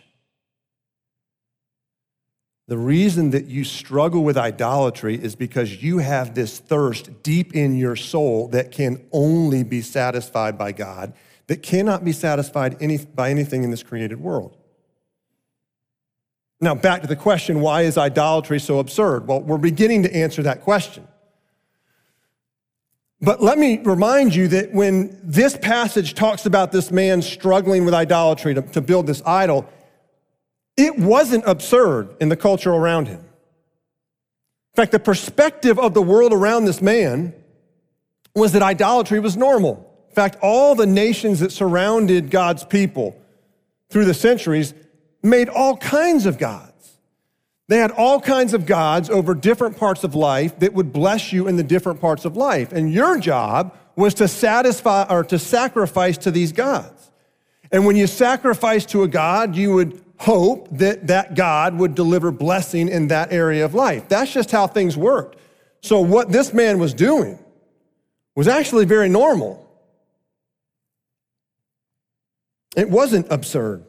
The 2.70 2.78
reason 2.78 3.32
that 3.32 3.48
you 3.48 3.66
struggle 3.66 4.24
with 4.24 4.38
idolatry 4.38 5.22
is 5.22 5.36
because 5.36 5.84
you 5.84 5.98
have 5.98 6.34
this 6.34 6.58
thirst 6.58 7.24
deep 7.24 7.54
in 7.54 7.76
your 7.76 7.98
soul 7.98 8.48
that 8.48 8.72
can 8.72 9.06
only 9.12 9.66
be 9.66 9.82
satisfied 9.82 10.58
by 10.58 10.72
God, 10.72 11.12
that 11.48 11.62
cannot 11.62 12.06
be 12.06 12.14
satisfied 12.14 12.78
any, 12.80 13.00
by 13.00 13.32
anything 13.32 13.66
in 13.66 13.72
this 13.72 13.84
created 13.84 14.22
world. 14.22 14.56
Now, 16.62 16.74
back 16.74 17.02
to 17.02 17.08
the 17.08 17.16
question 17.16 17.62
why 17.62 17.82
is 17.82 17.98
idolatry 17.98 18.60
so 18.60 18.80
absurd? 18.80 19.28
Well, 19.28 19.42
we're 19.42 19.58
beginning 19.58 20.04
to 20.04 20.16
answer 20.16 20.44
that 20.44 20.62
question. 20.62 21.08
But 23.22 23.42
let 23.42 23.58
me 23.58 23.80
remind 23.80 24.36
you 24.36 24.48
that 24.50 24.74
when 24.74 25.20
this 25.24 25.58
passage 25.58 26.14
talks 26.14 26.46
about 26.46 26.72
this 26.72 26.92
man 26.92 27.22
struggling 27.22 27.86
with 27.86 27.94
idolatry 27.94 28.54
to, 28.54 28.62
to 28.62 28.82
build 28.82 29.08
this 29.08 29.22
idol, 29.26 29.68
it 30.78 30.98
wasn't 31.00 31.44
absurd 31.48 32.16
in 32.20 32.30
the 32.30 32.36
culture 32.36 32.72
around 32.72 33.08
him. 33.08 33.20
In 33.20 34.76
fact, 34.76 34.92
the 34.92 35.00
perspective 35.00 35.80
of 35.80 35.94
the 35.94 36.02
world 36.02 36.34
around 36.34 36.66
this 36.66 36.82
man 36.82 37.34
was 38.36 38.52
that 38.52 38.62
idolatry 38.62 39.20
was 39.20 39.38
normal. 39.38 39.92
In 40.10 40.16
fact, 40.16 40.38
all 40.42 40.76
the 40.76 40.86
nations 40.86 41.40
that 41.40 41.52
surrounded 41.52 42.30
God's 42.30 42.66
people 42.66 43.20
through 43.90 44.06
the 44.06 44.14
centuries 44.14 44.74
made 45.26 45.50
all 45.50 45.78
kinds 45.78 46.26
of 46.26 46.38
gods. 46.38 46.72
They 47.68 47.78
had 47.78 47.92
all 47.92 48.22
kinds 48.22 48.54
of 48.54 48.66
gods 48.66 49.10
over 49.10 49.34
different 49.34 49.78
parts 49.78 50.04
of 50.04 50.14
life 50.14 50.60
that 50.60 50.74
would 50.74 50.94
bless 50.94 51.34
you 51.34 51.48
in 51.48 51.56
the 51.58 51.64
different 51.64 52.00
parts 52.00 52.26
of 52.26 52.38
life. 52.38 52.72
And 52.72 52.94
your 52.94 53.18
job 53.20 53.76
was 53.96 54.14
to 54.16 54.28
satisfy 54.28 55.06
or 55.10 55.24
to 55.26 55.40
sacrifice 55.40 56.18
to 56.20 56.32
these 56.32 56.52
gods. 56.52 57.12
And 57.72 57.86
when 57.86 57.96
you 57.96 58.08
sacrifice 58.08 58.86
to 58.88 59.04
a 59.04 59.08
god, 59.08 59.56
you 59.56 59.74
would 59.74 60.04
hope 60.18 60.70
that 60.72 61.08
that 61.08 61.36
God 61.36 61.78
would 61.78 61.96
deliver 61.96 62.32
blessing 62.32 62.88
in 62.88 63.08
that 63.08 63.34
area 63.34 63.66
of 63.66 63.74
life. 63.74 64.08
That's 64.08 64.32
just 64.32 64.52
how 64.52 64.68
things 64.68 64.96
worked. 64.96 65.40
So, 65.82 66.02
what 66.02 66.32
this 66.32 66.54
man 66.54 66.80
was 66.80 66.94
doing 66.94 67.40
was 68.36 68.48
actually 68.48 68.86
very 68.86 69.10
normal. 69.10 69.62
It 72.76 72.90
wasn't 72.90 73.28
absurd. 73.32 73.86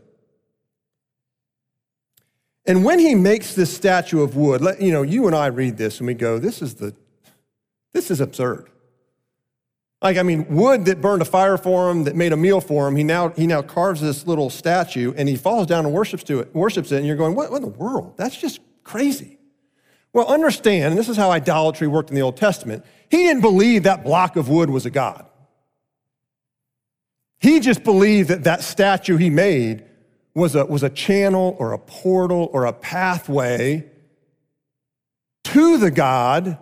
And 2.67 2.85
when 2.85 2.99
he 2.99 3.15
makes 3.15 3.55
this 3.55 3.75
statue 3.75 4.23
of 4.23 4.37
wood, 4.37 4.61
let, 4.61 4.81
you 4.83 4.93
know, 4.93 5.03
you 5.03 5.27
and 5.27 5.37
I 5.37 5.47
read 5.47 5.77
this 5.77 5.99
and 5.99 6.07
we 6.07 6.15
go, 6.15 6.39
this 6.39 6.63
is 6.63 6.75
the, 6.75 6.95
this 7.93 8.11
is 8.11 8.21
absurd. 8.21 8.71
Like, 10.03 10.19
I 10.19 10.23
mean, 10.23 10.47
wood 10.49 10.85
that 10.87 11.01
burned 11.01 11.23
a 11.23 11.25
fire 11.25 11.57
for 11.57 11.91
him, 11.91 12.05
that 12.05 12.17
made 12.17 12.33
a 12.33 12.37
meal 12.37 12.61
for 12.61 12.87
him, 12.87 12.97
he 12.97 13.05
now, 13.05 13.31
he 13.31 13.47
now 13.47 13.63
carves 13.63 14.01
this 14.01 14.27
little 14.27 14.51
statue 14.51 15.15
and 15.17 15.29
he 15.29 15.37
falls 15.37 15.67
down 15.67 15.87
and 15.87 15.95
worships, 15.95 16.25
to 16.25 16.41
it, 16.41 16.55
worships 16.55 16.93
it. 16.93 16.99
And 16.99 17.07
you're 17.07 17.17
going, 17.17 17.35
what, 17.35 17.51
what 17.51 17.63
in 17.63 17.63
the 17.63 17.79
world? 17.79 18.15
That's 18.17 18.37
just 18.37 18.61
crazy. 18.85 19.39
Well, 20.13 20.27
understand, 20.27 20.93
and 20.93 20.99
this 20.99 21.09
is 21.09 21.17
how 21.17 21.31
idolatry 21.31 21.87
worked 21.87 22.11
in 22.11 22.17
the 22.17 22.23
Old 22.23 22.37
Testament, 22.37 22.85
he 23.11 23.19
didn't 23.19 23.43
believe 23.43 23.85
that 23.85 24.03
block 24.03 24.37
of 24.37 24.49
wood 24.49 24.71
was 24.71 24.87
a 24.87 24.91
god. 24.91 25.27
He 27.39 27.61
just 27.61 27.85
believed 27.85 28.31
that 28.31 28.45
that 28.45 28.63
statue 28.63 29.17
he 29.17 29.31
made 29.31 29.85
was 30.37 30.55
a, 30.55 30.67
was 30.67 30.83
a 30.83 30.91
channel 30.91 31.57
or 31.59 31.73
a 31.73 31.79
portal 31.79 32.51
or 32.53 32.67
a 32.67 32.73
pathway 32.73 33.91
to 35.45 35.79
the 35.79 35.91
God 35.91 36.59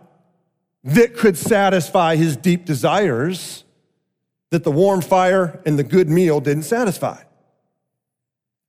that 0.85 1.16
could 1.16 1.37
satisfy 1.37 2.14
his 2.14 2.37
deep 2.37 2.64
desires 2.64 3.64
that 4.50 4.62
the 4.62 4.71
warm 4.71 5.00
fire 5.00 5.61
and 5.66 5.76
the 5.76 5.83
good 5.83 6.09
meal 6.09 6.38
didn't 6.38 6.62
satisfy. 6.62 7.21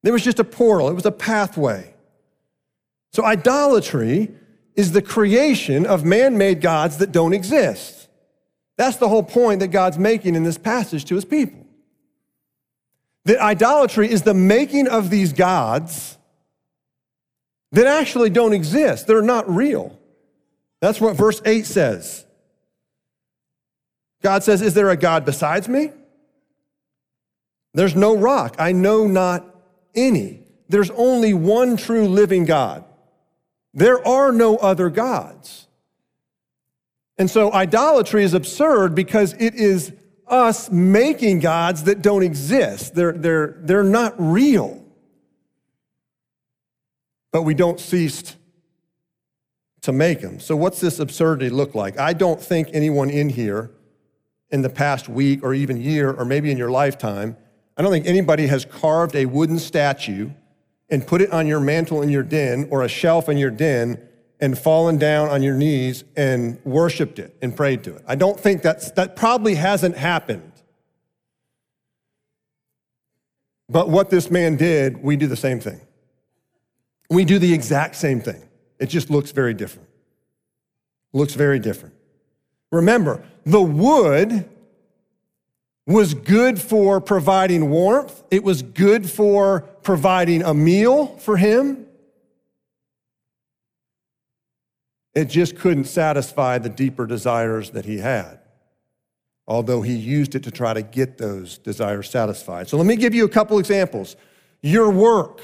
There 0.01 0.12
was 0.12 0.24
just 0.24 0.39
a 0.39 0.43
portal, 0.43 0.89
it 0.89 0.93
was 0.93 1.05
a 1.05 1.12
pathway. 1.12 1.93
So, 3.13 3.24
idolatry 3.24 4.31
is 4.75 4.91
the 4.91 5.01
creation 5.03 5.85
of 5.85 6.03
man 6.03 6.38
made 6.38 6.62
gods 6.62 6.97
that 6.97 7.12
don't 7.12 7.33
exist. 7.33 8.07
That's 8.77 8.97
the 8.97 9.07
whole 9.07 9.24
point 9.24 9.59
that 9.59 9.67
God's 9.67 10.00
making 10.00 10.33
in 10.33 10.43
this 10.43 10.57
passage 10.57 11.05
to 11.05 11.15
his 11.15 11.25
people. 11.25 11.64
That 13.25 13.39
idolatry 13.39 14.10
is 14.10 14.22
the 14.22 14.34
making 14.34 14.88
of 14.88 15.10
these 15.10 15.34
gods 15.34 16.17
that 17.72 17.88
actually 17.88 18.29
don't 18.29 18.53
exist, 18.53 19.08
they're 19.08 19.22
not 19.22 19.50
real. 19.50 20.00
That's 20.79 21.01
what 21.01 21.15
verse 21.15 21.41
8 21.44 21.65
says. 21.65 22.25
God 24.22 24.44
says, 24.44 24.62
Is 24.62 24.74
there 24.74 24.89
a 24.89 24.98
God 24.98 25.25
besides 25.25 25.67
me? 25.67 25.91
There's 27.74 27.96
no 27.96 28.15
rock. 28.15 28.55
I 28.58 28.72
know 28.72 29.08
not 29.08 29.46
any. 29.94 30.41
There's 30.70 30.89
only 30.91 31.34
one 31.34 31.75
true 31.75 32.08
living 32.08 32.46
God. 32.46 32.86
There 33.74 34.05
are 34.08 34.32
no 34.32 34.55
other 34.55 34.89
gods. 34.89 35.67
And 37.17 37.29
so 37.29 37.51
idolatry 37.51 38.24
is 38.24 38.34
absurd 38.34 38.96
because 38.96 39.34
it 39.34 39.55
is 39.55 39.91
us 40.27 40.70
making 40.72 41.39
gods 41.39 41.84
that 41.84 42.01
don't 42.01 42.24
exist. 42.24 42.96
They're, 42.96 43.12
they're, 43.12 43.58
they're 43.60 43.84
not 43.84 44.15
real. 44.17 44.84
But 47.32 47.44
we 47.44 47.53
don't 47.53 47.79
cease 47.79 48.36
to 49.82 49.91
make 49.91 50.22
them. 50.22 50.39
So, 50.39 50.55
what's 50.55 50.79
this 50.79 51.00
absurdity 51.00 51.50
look 51.50 51.75
like? 51.75 52.00
I 52.00 52.13
don't 52.13 52.41
think 52.41 52.70
anyone 52.74 53.10
in 53.10 53.29
here 53.29 53.72
in 54.50 54.62
the 54.62 54.70
past 54.70 55.08
week 55.08 55.44
or 55.44 55.53
even 55.53 55.82
year 55.82 56.12
or 56.12 56.25
maybe 56.25 56.50
in 56.50 56.58
your 56.58 56.72
lifetime, 56.72 57.38
I 57.77 57.82
don't 57.82 57.91
think 57.91 58.08
anybody 58.08 58.48
has 58.48 58.65
carved 58.65 59.15
a 59.15 59.25
wooden 59.25 59.60
statue 59.60 60.32
and 60.89 61.05
put 61.05 61.22
it 61.22 61.32
on 61.32 61.46
your 61.46 61.60
mantle 61.60 62.01
in 62.01 62.10
your 62.10 62.24
den 62.24 62.67
or 62.72 62.84
a 62.84 62.88
shelf 62.88 63.27
in 63.27 63.38
your 63.38 63.51
den 63.51 64.01
and 64.39 64.58
fallen 64.58 64.98
down 64.98 65.30
on 65.30 65.42
your 65.42 65.56
knees 65.56 66.04
and 66.15 66.60
worshiped 66.63 67.20
it 67.20 67.36
and 67.42 67.56
prayed 67.56 67.84
to 67.84 67.96
it. 67.96 68.04
I 68.08 68.15
don't 68.15 68.39
think 68.39 68.62
that's, 68.62 68.92
that 68.92 69.15
probably 69.15 69.56
hasn't 69.56 69.98
happened. 69.98 70.51
But 73.70 73.89
what 73.89 74.10
this 74.10 74.30
man 74.30 74.58
did, 74.58 75.01
we 75.01 75.15
do 75.15 75.27
the 75.27 75.38
same 75.38 75.60
thing. 75.60 75.82
We 77.10 77.25
do 77.25 77.39
the 77.39 77.54
exact 77.54 77.96
same 77.96 78.22
thing. 78.22 78.42
It 78.80 78.88
just 78.88 79.10
looks 79.10 79.32
very 79.32 79.54
different. 79.54 79.88
Looks 81.13 81.34
very 81.34 81.60
different. 81.60 81.96
Remember, 82.72 83.24
the 83.46 83.62
wood 83.62 84.50
was 85.88 86.13
good 86.13 86.60
for 86.60 87.00
providing 87.00 87.70
warmth, 87.70 88.24
it 88.32 88.44
was 88.44 88.62
good 88.63 89.10
for 89.10 89.62
providing 89.84 90.42
a 90.44 90.54
meal 90.54 91.08
for 91.18 91.38
him. 91.38 91.85
It 95.15 95.25
just 95.25 95.57
couldn't 95.57 95.86
satisfy 95.86 96.57
the 96.57 96.69
deeper 96.69 97.07
desires 97.07 97.72
that 97.72 97.86
he 97.86 97.98
had, 97.98 98.39
although 99.48 99.81
he 99.81 99.95
used 99.95 100.36
it 100.36 100.43
to 100.43 100.51
try 100.51 100.74
to 100.74 100.81
get 100.81 101.17
those 101.17 101.57
desires 101.57 102.10
satisfied. 102.10 102.67
So 102.67 102.77
let 102.77 102.86
me 102.86 102.98
give 102.98 103.15
you 103.15 103.25
a 103.25 103.29
couple 103.29 103.57
examples. 103.57 104.15
Your 104.62 104.91
work 104.91 105.41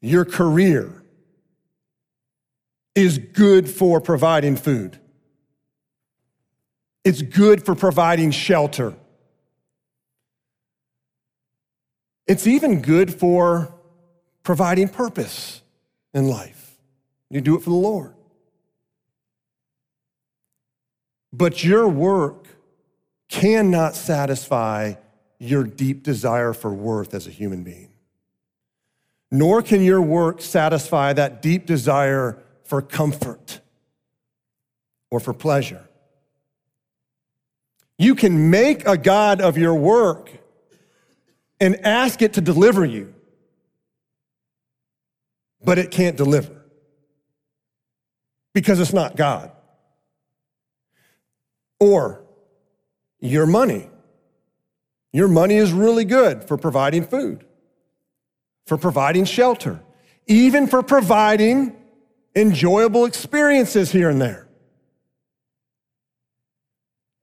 your 0.00 0.24
career 0.24 1.02
is 2.94 3.18
good 3.18 3.68
for 3.68 4.00
providing 4.00 4.56
food. 4.56 4.98
It's 7.04 7.22
good 7.22 7.64
for 7.64 7.74
providing 7.74 8.30
shelter. 8.30 8.94
It's 12.26 12.46
even 12.46 12.82
good 12.82 13.14
for 13.14 13.74
providing 14.42 14.88
purpose 14.88 15.62
in 16.12 16.28
life. 16.28 16.67
You 17.30 17.40
do 17.40 17.56
it 17.56 17.62
for 17.62 17.70
the 17.70 17.76
Lord. 17.76 18.14
But 21.32 21.62
your 21.62 21.88
work 21.88 22.46
cannot 23.28 23.94
satisfy 23.94 24.94
your 25.38 25.64
deep 25.64 26.02
desire 26.02 26.52
for 26.52 26.72
worth 26.72 27.14
as 27.14 27.26
a 27.26 27.30
human 27.30 27.62
being. 27.62 27.90
Nor 29.30 29.62
can 29.62 29.82
your 29.82 30.00
work 30.00 30.40
satisfy 30.40 31.12
that 31.12 31.42
deep 31.42 31.66
desire 31.66 32.38
for 32.64 32.80
comfort 32.80 33.60
or 35.10 35.20
for 35.20 35.34
pleasure. 35.34 35.86
You 37.98 38.14
can 38.14 38.50
make 38.50 38.86
a 38.86 38.96
God 38.96 39.40
of 39.40 39.58
your 39.58 39.74
work 39.74 40.30
and 41.60 41.84
ask 41.84 42.22
it 42.22 42.34
to 42.34 42.40
deliver 42.40 42.84
you, 42.84 43.12
but 45.62 45.78
it 45.78 45.90
can't 45.90 46.16
deliver 46.16 46.57
because 48.58 48.80
it's 48.80 48.92
not 48.92 49.14
God. 49.14 49.52
Or 51.78 52.24
your 53.20 53.46
money. 53.46 53.88
Your 55.12 55.28
money 55.28 55.54
is 55.54 55.70
really 55.70 56.04
good 56.04 56.42
for 56.42 56.56
providing 56.56 57.04
food, 57.04 57.44
for 58.66 58.76
providing 58.76 59.26
shelter, 59.26 59.80
even 60.26 60.66
for 60.66 60.82
providing 60.82 61.76
enjoyable 62.34 63.04
experiences 63.04 63.92
here 63.92 64.10
and 64.10 64.20
there. 64.20 64.48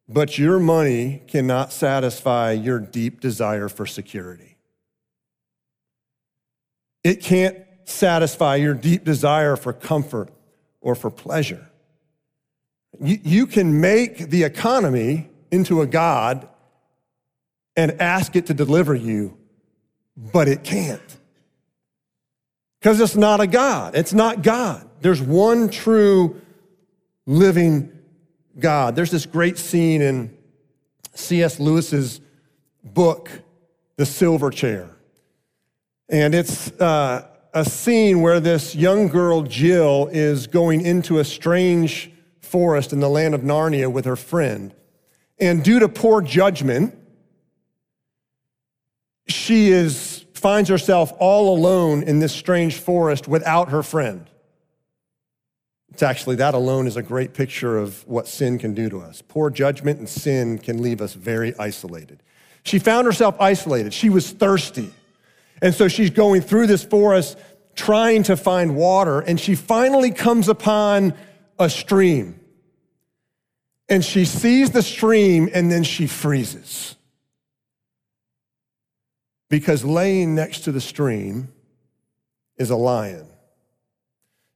But 0.08 0.38
your 0.38 0.58
money 0.58 1.22
cannot 1.28 1.74
satisfy 1.74 2.54
your 2.54 2.80
deep 2.80 3.20
desire 3.20 3.68
for 3.68 3.86
security. 3.86 4.56
It 7.04 7.20
can't 7.22 7.58
satisfy 7.84 8.56
your 8.56 8.74
deep 8.74 9.04
desire 9.04 9.58
for 9.58 9.74
comfort 9.74 10.32
or 10.86 10.94
for 10.94 11.10
pleasure. 11.10 11.68
You, 13.02 13.20
you 13.24 13.48
can 13.48 13.82
make 13.82 14.30
the 14.30 14.44
economy 14.44 15.30
into 15.50 15.82
a 15.82 15.88
God 15.88 16.48
and 17.76 18.00
ask 18.00 18.36
it 18.36 18.46
to 18.46 18.54
deliver 18.54 18.94
you, 18.94 19.36
but 20.16 20.48
it 20.48 20.64
can't. 20.64 21.18
Because 22.80 23.02
it's 23.02 23.16
not 23.16 23.42
a 23.42 23.48
God. 23.48 23.96
It's 23.96 24.14
not 24.14 24.44
God. 24.44 24.88
There's 25.02 25.24
one 25.24 25.70
true 25.70 26.40
living 27.26 27.92
God. 28.60 28.96
There's 28.96 29.12
this 29.12 29.26
great 29.26 29.58
scene 29.58 30.04
in 30.04 30.38
C.S. 31.16 31.60
Lewis's 31.60 32.22
book, 32.84 33.32
The 33.96 34.06
Silver 34.06 34.52
Chair. 34.52 34.92
And 36.10 36.36
it's 36.36 36.72
uh, 36.80 37.28
a 37.56 37.64
scene 37.64 38.22
where 38.22 38.42
this 38.42 38.76
young 38.76 39.08
girl, 39.08 39.42
Jill, 39.42 40.10
is 40.12 40.46
going 40.46 40.82
into 40.82 41.20
a 41.20 41.24
strange 41.24 42.12
forest 42.42 42.92
in 42.92 43.00
the 43.00 43.10
land 43.10 43.34
of 43.34 43.42
Narnia 43.42 43.90
with 43.90 44.04
her 44.04 44.18
friend. 44.18 44.76
And 45.40 45.64
due 45.64 45.80
to 45.80 45.88
poor 45.88 46.22
judgment, 46.22 46.98
she 49.28 49.70
is, 49.70 50.26
finds 50.34 50.70
herself 50.70 51.14
all 51.18 51.58
alone 51.58 52.04
in 52.04 52.20
this 52.20 52.34
strange 52.34 52.78
forest 52.78 53.26
without 53.26 53.70
her 53.70 53.82
friend. 53.82 54.30
It's 55.92 56.04
actually, 56.04 56.36
that 56.36 56.54
alone 56.54 56.88
is 56.88 56.98
a 56.98 57.02
great 57.02 57.34
picture 57.34 57.78
of 57.78 58.06
what 58.06 58.28
sin 58.28 58.58
can 58.60 58.74
do 58.74 58.90
to 58.90 59.00
us. 59.00 59.22
Poor 59.22 59.50
judgment 59.50 60.00
and 60.00 60.10
sin 60.10 60.58
can 60.58 60.82
leave 60.82 61.00
us 61.00 61.14
very 61.14 61.58
isolated. 61.58 62.22
She 62.64 62.80
found 62.80 63.06
herself 63.06 63.38
isolated. 63.40 63.94
She 63.94 64.10
was 64.10 64.32
thirsty. 64.32 64.92
And 65.66 65.74
so 65.74 65.88
she's 65.88 66.12
going 66.12 66.42
through 66.42 66.68
this 66.68 66.84
forest 66.84 67.40
trying 67.74 68.22
to 68.22 68.38
find 68.38 68.76
water, 68.76 69.22
and 69.22 69.40
she 69.40 69.56
finally 69.56 70.12
comes 70.12 70.48
upon 70.48 71.16
a 71.58 71.72
stream. 71.72 72.40
And 73.90 74.06
she 74.06 74.26
sees 74.26 74.70
the 74.70 74.84
stream, 74.84 75.50
and 75.52 75.72
then 75.72 75.82
she 75.82 76.06
freezes. 76.06 76.96
Because 79.50 79.84
laying 79.84 80.36
next 80.36 80.66
to 80.66 80.72
the 80.72 80.80
stream 80.80 81.52
is 82.58 82.70
a 82.70 82.76
lion. 82.76 83.26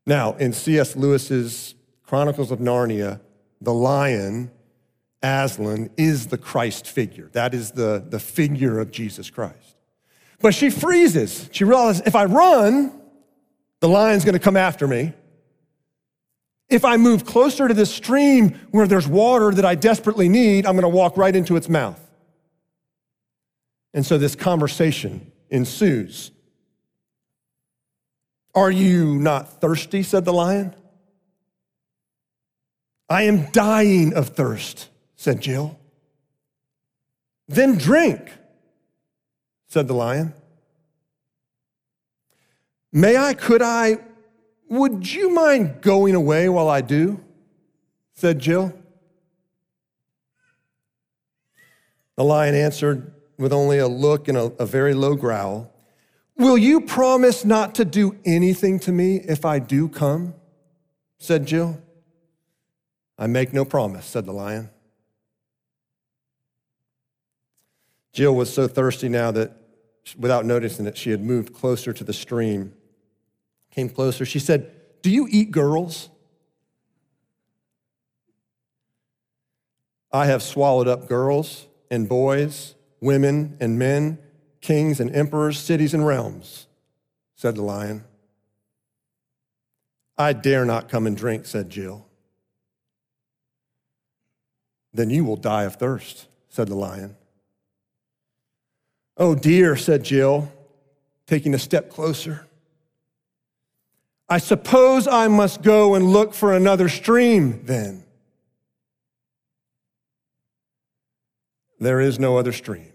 Now, 0.06 0.34
in 0.34 0.54
C.S. 0.54 0.96
Lewis's 0.96 1.74
Chronicles 2.04 2.52
of 2.52 2.60
Narnia, 2.60 3.20
the 3.60 3.74
lion, 3.74 4.52
Aslan, 5.24 5.90
is 5.98 6.28
the 6.28 6.38
Christ 6.38 6.86
figure. 6.86 7.32
That 7.34 7.56
is 7.56 7.72
the, 7.72 8.06
the 8.08 8.20
figure 8.20 8.80
of 8.80 8.92
Jesus 8.92 9.32
Christ. 9.32 9.79
But 10.42 10.54
she 10.54 10.70
freezes. 10.70 11.50
She 11.52 11.64
realizes 11.64 12.02
if 12.06 12.16
I 12.16 12.26
run, 12.26 13.00
the 13.80 13.90
lion's 13.90 14.26
gonna 14.26 14.40
come 14.40 14.58
after 14.58 14.88
me. 14.88 15.14
If 16.70 16.86
I 16.86 16.98
move 16.98 17.26
closer 17.26 17.68
to 17.68 17.74
this 17.74 17.94
stream 17.94 18.60
where 18.72 18.88
there's 18.88 19.08
water 19.08 19.52
that 19.52 19.66
I 19.66 19.76
desperately 19.76 20.30
need, 20.30 20.66
I'm 20.66 20.76
gonna 20.76 20.88
walk 20.90 21.18
right 21.18 21.36
into 21.36 21.56
its 21.56 21.68
mouth. 21.68 22.00
And 23.94 24.06
so 24.06 24.18
this 24.18 24.36
conversation 24.36 25.32
ensues. 25.50 26.32
Are 28.54 28.72
you 28.72 29.16
not 29.16 29.62
thirsty? 29.62 30.04
said 30.04 30.26
the 30.26 30.34
lion. 30.34 30.76
I 33.10 33.24
am 33.24 33.46
dying 33.52 34.14
of 34.14 34.30
thirst, 34.30 34.90
said 35.16 35.42
Jill. 35.42 35.80
Then 37.48 37.78
drink, 37.78 38.32
said 39.70 39.88
the 39.88 39.94
lion. 39.94 40.34
May 42.92 43.16
I, 43.16 43.34
could 43.36 43.62
I, 43.62 44.00
would 44.68 45.12
you 45.12 45.30
mind 45.30 45.82
going 45.82 46.16
away 46.16 46.50
while 46.50 46.68
I 46.68 46.82
do? 46.82 47.24
said 48.14 48.40
Jill. 48.40 48.74
The 52.16 52.24
lion 52.24 52.54
answered 52.54 53.14
with 53.38 53.54
only 53.54 53.78
a 53.78 53.88
look 53.88 54.28
and 54.28 54.38
a, 54.38 54.52
a 54.60 54.66
very 54.66 54.94
low 54.94 55.16
growl. 55.16 55.72
Will 56.36 56.58
you 56.58 56.82
promise 56.82 57.46
not 57.46 57.76
to 57.76 57.86
do 57.86 58.18
anything 58.26 58.80
to 58.80 58.92
me 58.92 59.18
if 59.18 59.46
I 59.46 59.60
do 59.60 59.88
come? 59.88 60.34
said 61.20 61.46
Jill. 61.46 61.80
I 63.18 63.28
make 63.28 63.54
no 63.54 63.66
promise, 63.66 64.06
said 64.06 64.26
the 64.26 64.32
lion. 64.32 64.70
Jill 68.14 68.36
was 68.36 68.52
so 68.52 68.68
thirsty 68.68 69.10
now 69.10 69.32
that, 69.32 69.52
without 70.18 70.46
noticing 70.46 70.86
it, 70.86 70.98
she 70.98 71.12
had 71.12 71.22
moved 71.22 71.54
closer 71.54 71.94
to 71.94 72.04
the 72.04 72.14
stream. 72.14 72.74
Came 73.72 73.90
closer. 73.90 74.26
She 74.26 74.40
said, 74.40 74.72
Do 75.02 75.10
you 75.10 75.28
eat 75.30 75.52
girls? 75.52 76.10
I 80.12 80.26
have 80.26 80.42
swallowed 80.42 80.88
up 80.88 81.08
girls 81.08 81.68
and 81.92 82.10
boys, 82.10 82.76
women 83.00 83.58
and 83.60 83.78
men 83.78 84.18
kings 84.62 85.00
and 85.00 85.16
emperors, 85.16 85.60
cities 85.60 85.94
and 85.94 86.06
realms, 86.06 86.68
said 87.36 87.56
the 87.56 87.62
lion. 87.62 88.04
I 90.18 90.34
dare 90.34 90.66
not 90.66 90.90
come 90.90 91.08
and 91.08 91.16
drink, 91.16 91.46
said 91.46 91.70
Jill. 91.70 92.06
Then 94.94 95.10
you 95.10 95.24
will 95.24 95.38
die 95.38 95.64
of 95.64 95.76
thirst, 95.76 96.28
said 96.50 96.68
the 96.68 96.76
lion. 96.76 97.16
Oh, 99.20 99.36
dear, 99.36 99.76
said 99.76 100.04
Jill, 100.04 100.52
taking 101.28 101.54
a 101.54 101.60
step 101.60 101.92
closer. 101.92 102.48
I 104.28 104.38
suppose 104.40 105.08
I 105.08 105.28
must 105.28 105.62
go 105.62 105.94
and 105.94 106.06
look 106.06 106.34
for 106.34 106.54
another 106.54 106.90
stream 106.90 107.62
then. 107.66 108.04
There 111.80 112.00
is 112.00 112.18
no 112.18 112.38
other 112.38 112.52
stream 112.52 112.90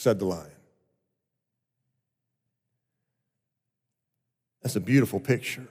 said 0.00 0.18
the 0.18 0.24
lion. 0.24 0.50
That's 4.62 4.76
a 4.76 4.80
beautiful 4.80 5.20
picture 5.20 5.68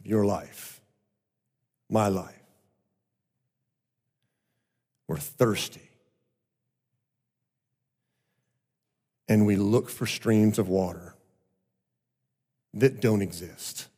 of 0.00 0.06
your 0.06 0.24
life, 0.24 0.80
my 1.88 2.08
life. 2.08 2.34
We're 5.08 5.16
thirsty. 5.16 5.85
And 9.28 9.46
we 9.46 9.56
look 9.56 9.90
for 9.90 10.06
streams 10.06 10.58
of 10.58 10.68
water 10.68 11.14
that 12.74 13.00
don't 13.00 13.22
exist. 13.22 13.88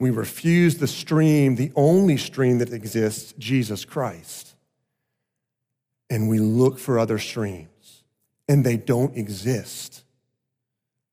We 0.00 0.10
refuse 0.10 0.78
the 0.78 0.86
stream, 0.86 1.56
the 1.56 1.72
only 1.74 2.16
stream 2.16 2.58
that 2.58 2.72
exists, 2.72 3.34
Jesus 3.38 3.84
Christ 3.84 4.48
and 6.10 6.28
we 6.28 6.38
look 6.38 6.78
for 6.78 6.98
other 6.98 7.18
streams, 7.18 8.04
and 8.48 8.64
they 8.64 8.76
don't 8.76 9.16
exist. 9.16 10.04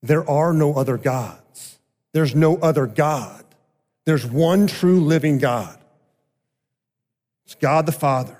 There 0.02 0.28
are 0.30 0.54
no 0.54 0.74
other 0.74 0.98
gods. 0.98 1.80
There's 2.14 2.36
no 2.36 2.58
other 2.58 2.86
God. 2.88 3.44
There's 4.06 4.26
one 4.26 4.68
true 4.68 5.02
living 5.02 5.38
God. 5.38 5.78
It's 7.46 7.56
God 7.56 7.86
the 7.86 7.92
Father. 7.92 8.38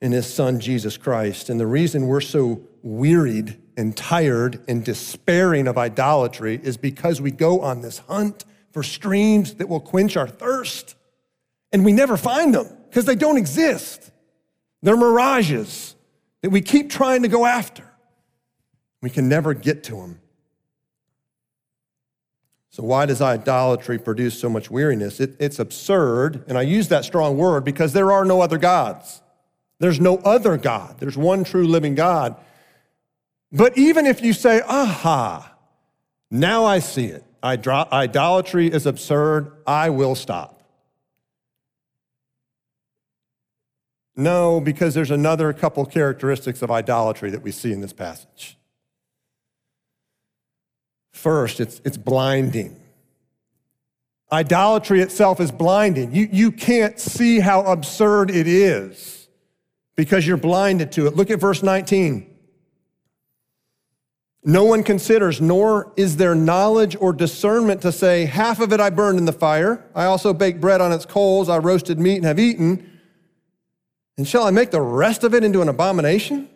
In 0.00 0.12
his 0.12 0.32
son 0.32 0.60
Jesus 0.60 0.96
Christ. 0.96 1.50
And 1.50 1.60
the 1.60 1.66
reason 1.66 2.06
we're 2.06 2.20
so 2.20 2.62
wearied 2.82 3.60
and 3.76 3.96
tired 3.96 4.62
and 4.68 4.84
despairing 4.84 5.66
of 5.66 5.76
idolatry 5.78 6.60
is 6.62 6.76
because 6.76 7.20
we 7.20 7.30
go 7.30 7.60
on 7.60 7.82
this 7.82 7.98
hunt 7.98 8.44
for 8.72 8.82
streams 8.82 9.54
that 9.54 9.68
will 9.68 9.80
quench 9.80 10.16
our 10.16 10.28
thirst. 10.28 10.94
And 11.72 11.84
we 11.84 11.92
never 11.92 12.16
find 12.16 12.54
them 12.54 12.68
because 12.88 13.04
they 13.04 13.14
don't 13.14 13.36
exist. 13.36 14.10
They're 14.82 14.96
mirages 14.96 15.94
that 16.42 16.50
we 16.50 16.60
keep 16.60 16.90
trying 16.90 17.22
to 17.22 17.28
go 17.28 17.44
after. 17.44 17.84
We 19.02 19.10
can 19.10 19.28
never 19.28 19.54
get 19.54 19.84
to 19.84 19.96
them. 19.96 20.20
So, 22.70 22.84
why 22.84 23.06
does 23.06 23.20
idolatry 23.20 23.98
produce 23.98 24.38
so 24.38 24.48
much 24.48 24.70
weariness? 24.70 25.18
It, 25.18 25.34
it's 25.40 25.58
absurd, 25.58 26.44
and 26.46 26.56
I 26.56 26.62
use 26.62 26.88
that 26.88 27.04
strong 27.04 27.36
word 27.36 27.64
because 27.64 27.92
there 27.92 28.12
are 28.12 28.24
no 28.24 28.40
other 28.40 28.58
gods. 28.58 29.22
There's 29.80 29.98
no 29.98 30.18
other 30.18 30.56
God. 30.58 30.96
There's 31.00 31.16
one 31.16 31.42
true 31.42 31.66
living 31.66 31.94
God. 31.94 32.36
But 33.50 33.76
even 33.76 34.06
if 34.06 34.22
you 34.22 34.32
say, 34.32 34.60
aha, 34.60 35.52
now 36.30 36.66
I 36.66 36.78
see 36.78 37.06
it, 37.06 37.24
idolatry 37.42 38.68
is 38.68 38.86
absurd, 38.86 39.50
I 39.66 39.90
will 39.90 40.14
stop. 40.14 40.58
No, 44.14 44.60
because 44.60 44.94
there's 44.94 45.10
another 45.10 45.52
couple 45.54 45.84
characteristics 45.86 46.60
of 46.60 46.70
idolatry 46.70 47.30
that 47.30 47.42
we 47.42 47.50
see 47.50 47.72
in 47.72 47.80
this 47.80 47.94
passage. 47.94 48.58
First, 51.12 51.58
it's, 51.58 51.80
it's 51.86 51.96
blinding. 51.96 52.78
Idolatry 54.30 55.00
itself 55.00 55.40
is 55.40 55.50
blinding. 55.50 56.14
You, 56.14 56.28
you 56.30 56.52
can't 56.52 57.00
see 57.00 57.40
how 57.40 57.62
absurd 57.62 58.30
it 58.30 58.46
is 58.46 59.19
because 60.00 60.26
you're 60.26 60.38
blinded 60.38 60.90
to 60.92 61.06
it. 61.06 61.14
Look 61.14 61.30
at 61.30 61.38
verse 61.38 61.62
19. 61.62 62.26
No 64.42 64.64
one 64.64 64.82
considers, 64.82 65.42
nor 65.42 65.92
is 65.94 66.16
there 66.16 66.34
knowledge 66.34 66.96
or 66.98 67.12
discernment 67.12 67.82
to 67.82 67.92
say, 67.92 68.24
Half 68.24 68.60
of 68.60 68.72
it 68.72 68.80
I 68.80 68.88
burned 68.88 69.18
in 69.18 69.26
the 69.26 69.32
fire. 69.34 69.84
I 69.94 70.06
also 70.06 70.32
baked 70.32 70.58
bread 70.58 70.80
on 70.80 70.90
its 70.90 71.04
coals. 71.04 71.50
I 71.50 71.58
roasted 71.58 71.98
meat 71.98 72.16
and 72.16 72.24
have 72.24 72.38
eaten. 72.38 72.98
And 74.16 74.26
shall 74.26 74.44
I 74.44 74.50
make 74.52 74.70
the 74.70 74.80
rest 74.80 75.22
of 75.22 75.34
it 75.34 75.44
into 75.44 75.60
an 75.60 75.68
abomination? 75.68 76.48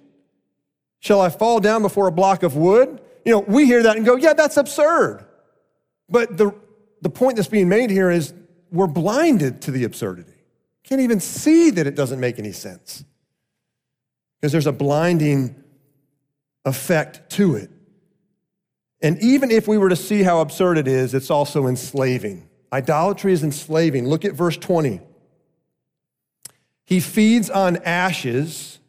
Shall 1.01 1.21
I 1.21 1.29
fall 1.29 1.61
down 1.61 1.83
before 1.83 2.07
a 2.07 2.13
block 2.13 2.45
of 2.45 2.57
wood? 2.57 2.99
You 3.27 3.33
know, 3.33 3.41
we 3.41 3.67
hear 3.67 3.83
that 3.83 3.99
and 3.99 4.07
go, 4.07 4.17
yeah, 4.17 4.33
that's 4.33 4.57
absurd. 4.57 5.23
But 6.09 6.39
the, 6.39 6.55
the 7.03 7.11
point 7.11 7.37
that's 7.37 7.49
being 7.49 7.69
made 7.69 7.91
here 7.91 8.11
is 8.11 8.33
we're 8.73 8.87
blinded 8.87 9.61
to 9.63 9.71
the 9.71 9.85
absurdity. 9.85 10.33
Can't 10.83 11.03
even 11.03 11.21
see 11.21 11.69
that 11.73 11.87
it 11.87 11.95
doesn't 11.95 12.21
make 12.21 12.39
any 12.39 12.53
sense 12.53 13.05
because 14.45 14.53
there's 14.53 14.67
a 14.67 14.73
blinding 14.73 15.57
effect 16.67 17.31
to 17.31 17.55
it. 17.55 17.71
And 19.01 19.19
even 19.23 19.51
if 19.51 19.67
we 19.67 19.79
were 19.79 19.89
to 19.89 19.97
see 19.97 20.23
how 20.23 20.43
absurd 20.43 20.77
it 20.77 20.87
is, 20.87 21.15
it's 21.15 21.31
also 21.31 21.67
enslaving. 21.67 22.47
Idolatry 22.71 23.33
is 23.33 23.43
enslaving. 23.43 24.07
Look 24.07 24.23
at 24.27 24.35
verse 24.35 24.59
20. 24.59 25.01
He 26.85 27.01
feeds 27.01 27.49
on 27.49 27.79
ashes. 27.87 28.81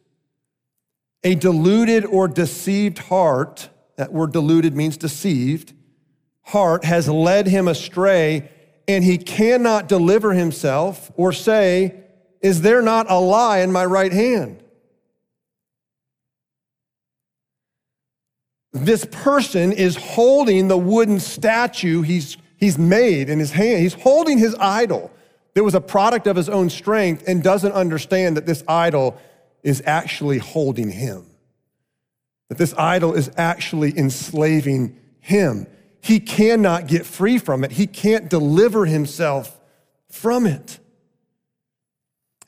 A 1.24 1.34
deluded 1.34 2.04
or 2.04 2.28
deceived 2.28 2.98
heart 2.98 3.70
that 3.96 4.12
word 4.12 4.32
deluded 4.32 4.76
means 4.76 4.98
deceived, 4.98 5.72
heart 6.42 6.84
has 6.84 7.08
led 7.08 7.46
him 7.46 7.66
astray, 7.66 8.50
and 8.86 9.02
he 9.02 9.16
cannot 9.16 9.88
deliver 9.88 10.34
himself 10.34 11.10
or 11.16 11.32
say, 11.32 11.94
Is 12.42 12.60
there 12.60 12.82
not 12.82 13.10
a 13.10 13.18
lie 13.18 13.60
in 13.60 13.72
my 13.72 13.86
right 13.86 14.12
hand? 14.12 14.62
This 18.84 19.04
person 19.04 19.72
is 19.72 19.96
holding 19.96 20.68
the 20.68 20.76
wooden 20.78 21.20
statue 21.20 22.02
he's, 22.02 22.36
he's 22.56 22.78
made 22.78 23.30
in 23.30 23.38
his 23.38 23.52
hand. 23.52 23.80
He's 23.80 23.94
holding 23.94 24.38
his 24.38 24.54
idol 24.56 25.10
that 25.54 25.64
was 25.64 25.74
a 25.74 25.80
product 25.80 26.26
of 26.26 26.36
his 26.36 26.48
own 26.48 26.70
strength 26.70 27.24
and 27.26 27.42
doesn't 27.42 27.72
understand 27.72 28.36
that 28.36 28.46
this 28.46 28.62
idol 28.68 29.18
is 29.62 29.82
actually 29.86 30.38
holding 30.38 30.90
him 30.90 31.26
that 32.48 32.58
this 32.58 32.74
idol 32.74 33.14
is 33.14 33.30
actually 33.36 33.96
enslaving 33.98 34.98
him. 35.20 35.66
He 36.00 36.20
cannot 36.20 36.86
get 36.86 37.04
free 37.04 37.38
from 37.38 37.64
it, 37.64 37.72
he 37.72 37.86
can't 37.86 38.28
deliver 38.28 38.86
himself 38.86 39.58
from 40.10 40.46
it. 40.46 40.78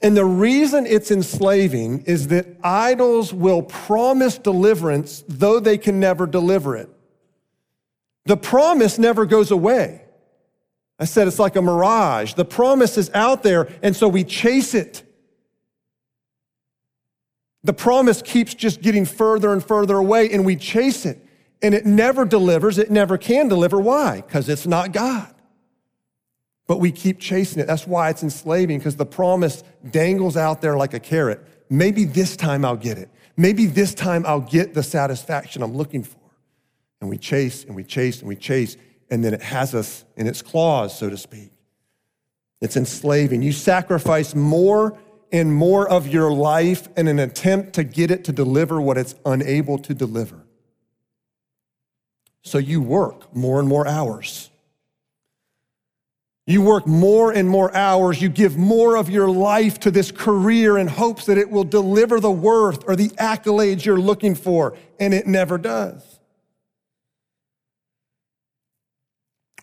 And 0.01 0.17
the 0.17 0.25
reason 0.25 0.87
it's 0.87 1.11
enslaving 1.11 2.03
is 2.03 2.29
that 2.29 2.47
idols 2.63 3.35
will 3.35 3.63
promise 3.63 4.39
deliverance, 4.39 5.25
though 5.29 5.59
they 5.59 5.77
can 5.77 5.99
never 5.99 6.27
deliver 6.27 6.77
it. 6.77 6.89
The 8.25 8.37
promise 8.37 8.99
never 8.99 9.27
goes 9.27 9.51
away. 9.51 10.03
I 11.01 11.05
said 11.05 11.27
it's 11.29 11.39
like 11.39 11.57
a 11.57 11.63
mirage. 11.63 12.35
The 12.35 12.45
promise 12.45 12.99
is 12.99 13.11
out 13.15 13.43
there, 13.43 13.69
and 13.83 13.95
so 13.97 14.09
we 14.09 14.25
chase 14.25 14.75
it. 14.75 15.03
The 17.65 17.73
promise 17.73 18.23
keeps 18.23 18.55
just 18.55 18.83
getting 18.83 19.05
further 19.05 19.53
and 19.53 19.65
further 19.65 19.97
away, 19.97 20.31
and 20.31 20.45
we 20.45 20.57
chase 20.57 21.07
it. 21.07 21.25
And 21.61 21.75
it 21.75 21.87
never 21.87 22.25
delivers, 22.25 22.79
it 22.79 22.91
never 22.91 23.19
can 23.19 23.49
deliver. 23.49 23.81
Why? 23.81 24.21
Because 24.21 24.49
it's 24.49 24.67
not 24.67 24.93
God. 24.93 25.35
But 26.69 26.79
we 26.79 26.93
keep 26.93 27.19
chasing 27.19 27.61
it. 27.61 27.67
That's 27.67 27.87
why 27.87 28.11
it's 28.11 28.23
enslaving, 28.23 28.79
because 28.79 28.95
the 28.95 29.07
promise 29.07 29.65
dangles 29.91 30.37
out 30.37 30.61
there 30.61 30.77
like 30.77 30.95
a 30.95 31.01
carrot. 31.01 31.45
Maybe 31.69 32.05
this 32.05 32.37
time 32.37 32.65
I'll 32.65 32.77
get 32.77 32.99
it. 32.99 33.11
Maybe 33.37 33.67
this 33.67 33.95
time 33.95 34.25
I'll 34.27 34.41
get 34.41 34.75
the 34.75 34.83
satisfaction 34.83 35.63
I'm 35.63 35.75
looking 35.75 36.05
for. 36.05 36.21
And 37.01 37.09
we 37.09 37.19
chase 37.19 37.65
and 37.65 37.75
we 37.75 37.85
chase 37.85 38.21
and 38.21 38.29
we 38.29 38.37
chase, 38.37 38.77
and 39.11 39.25
then 39.25 39.35
it 39.35 39.43
has 39.43 39.75
us 39.75 40.05
in 40.17 40.27
its 40.27 40.43
claws, 40.43 40.97
so 40.97 41.09
to 41.09 41.17
speak. 41.17 41.51
It's 42.61 42.77
enslaving. 42.77 43.43
You 43.43 43.53
sacrifice 43.53 44.35
more 44.35 44.99
and 45.33 45.53
more 45.55 45.89
of 45.89 46.07
your 46.07 46.31
life 46.33 46.89
in 46.97 47.09
an 47.09 47.19
attempt 47.19 47.75
to 47.75 47.85
get 47.85 48.11
it 48.11 48.25
to 48.25 48.33
deliver 48.33 48.81
what 48.81 48.99
it's 48.99 49.15
unable 49.25 49.79
to 49.79 49.95
deliver. 49.95 50.45
So 52.43 52.59
you 52.59 52.83
work 52.83 53.35
more 53.35 53.59
and 53.59 53.69
more 53.69 53.87
hours. 53.87 54.51
You 56.49 56.63
work 56.63 56.87
more 56.87 57.31
and 57.31 57.47
more 57.47 57.77
hours. 57.77 58.23
You 58.23 58.31
give 58.31 58.57
more 58.57 58.97
of 58.97 59.11
your 59.11 59.29
life 59.29 59.79
to 59.81 59.91
this 59.91 60.11
career 60.11 60.79
in 60.79 60.87
hopes 60.87 61.27
that 61.27 61.37
it 61.37 61.51
will 61.51 61.63
deliver 61.63 62.21
the 62.21 62.31
worth 62.31 62.89
or 62.89 62.97
the 62.97 63.11
accolades 63.11 63.85
you're 63.85 64.01
looking 64.01 64.35
for, 64.35 64.75
and 64.99 65.13
it 65.13 65.27
never 65.27 65.59
does. 65.59 66.21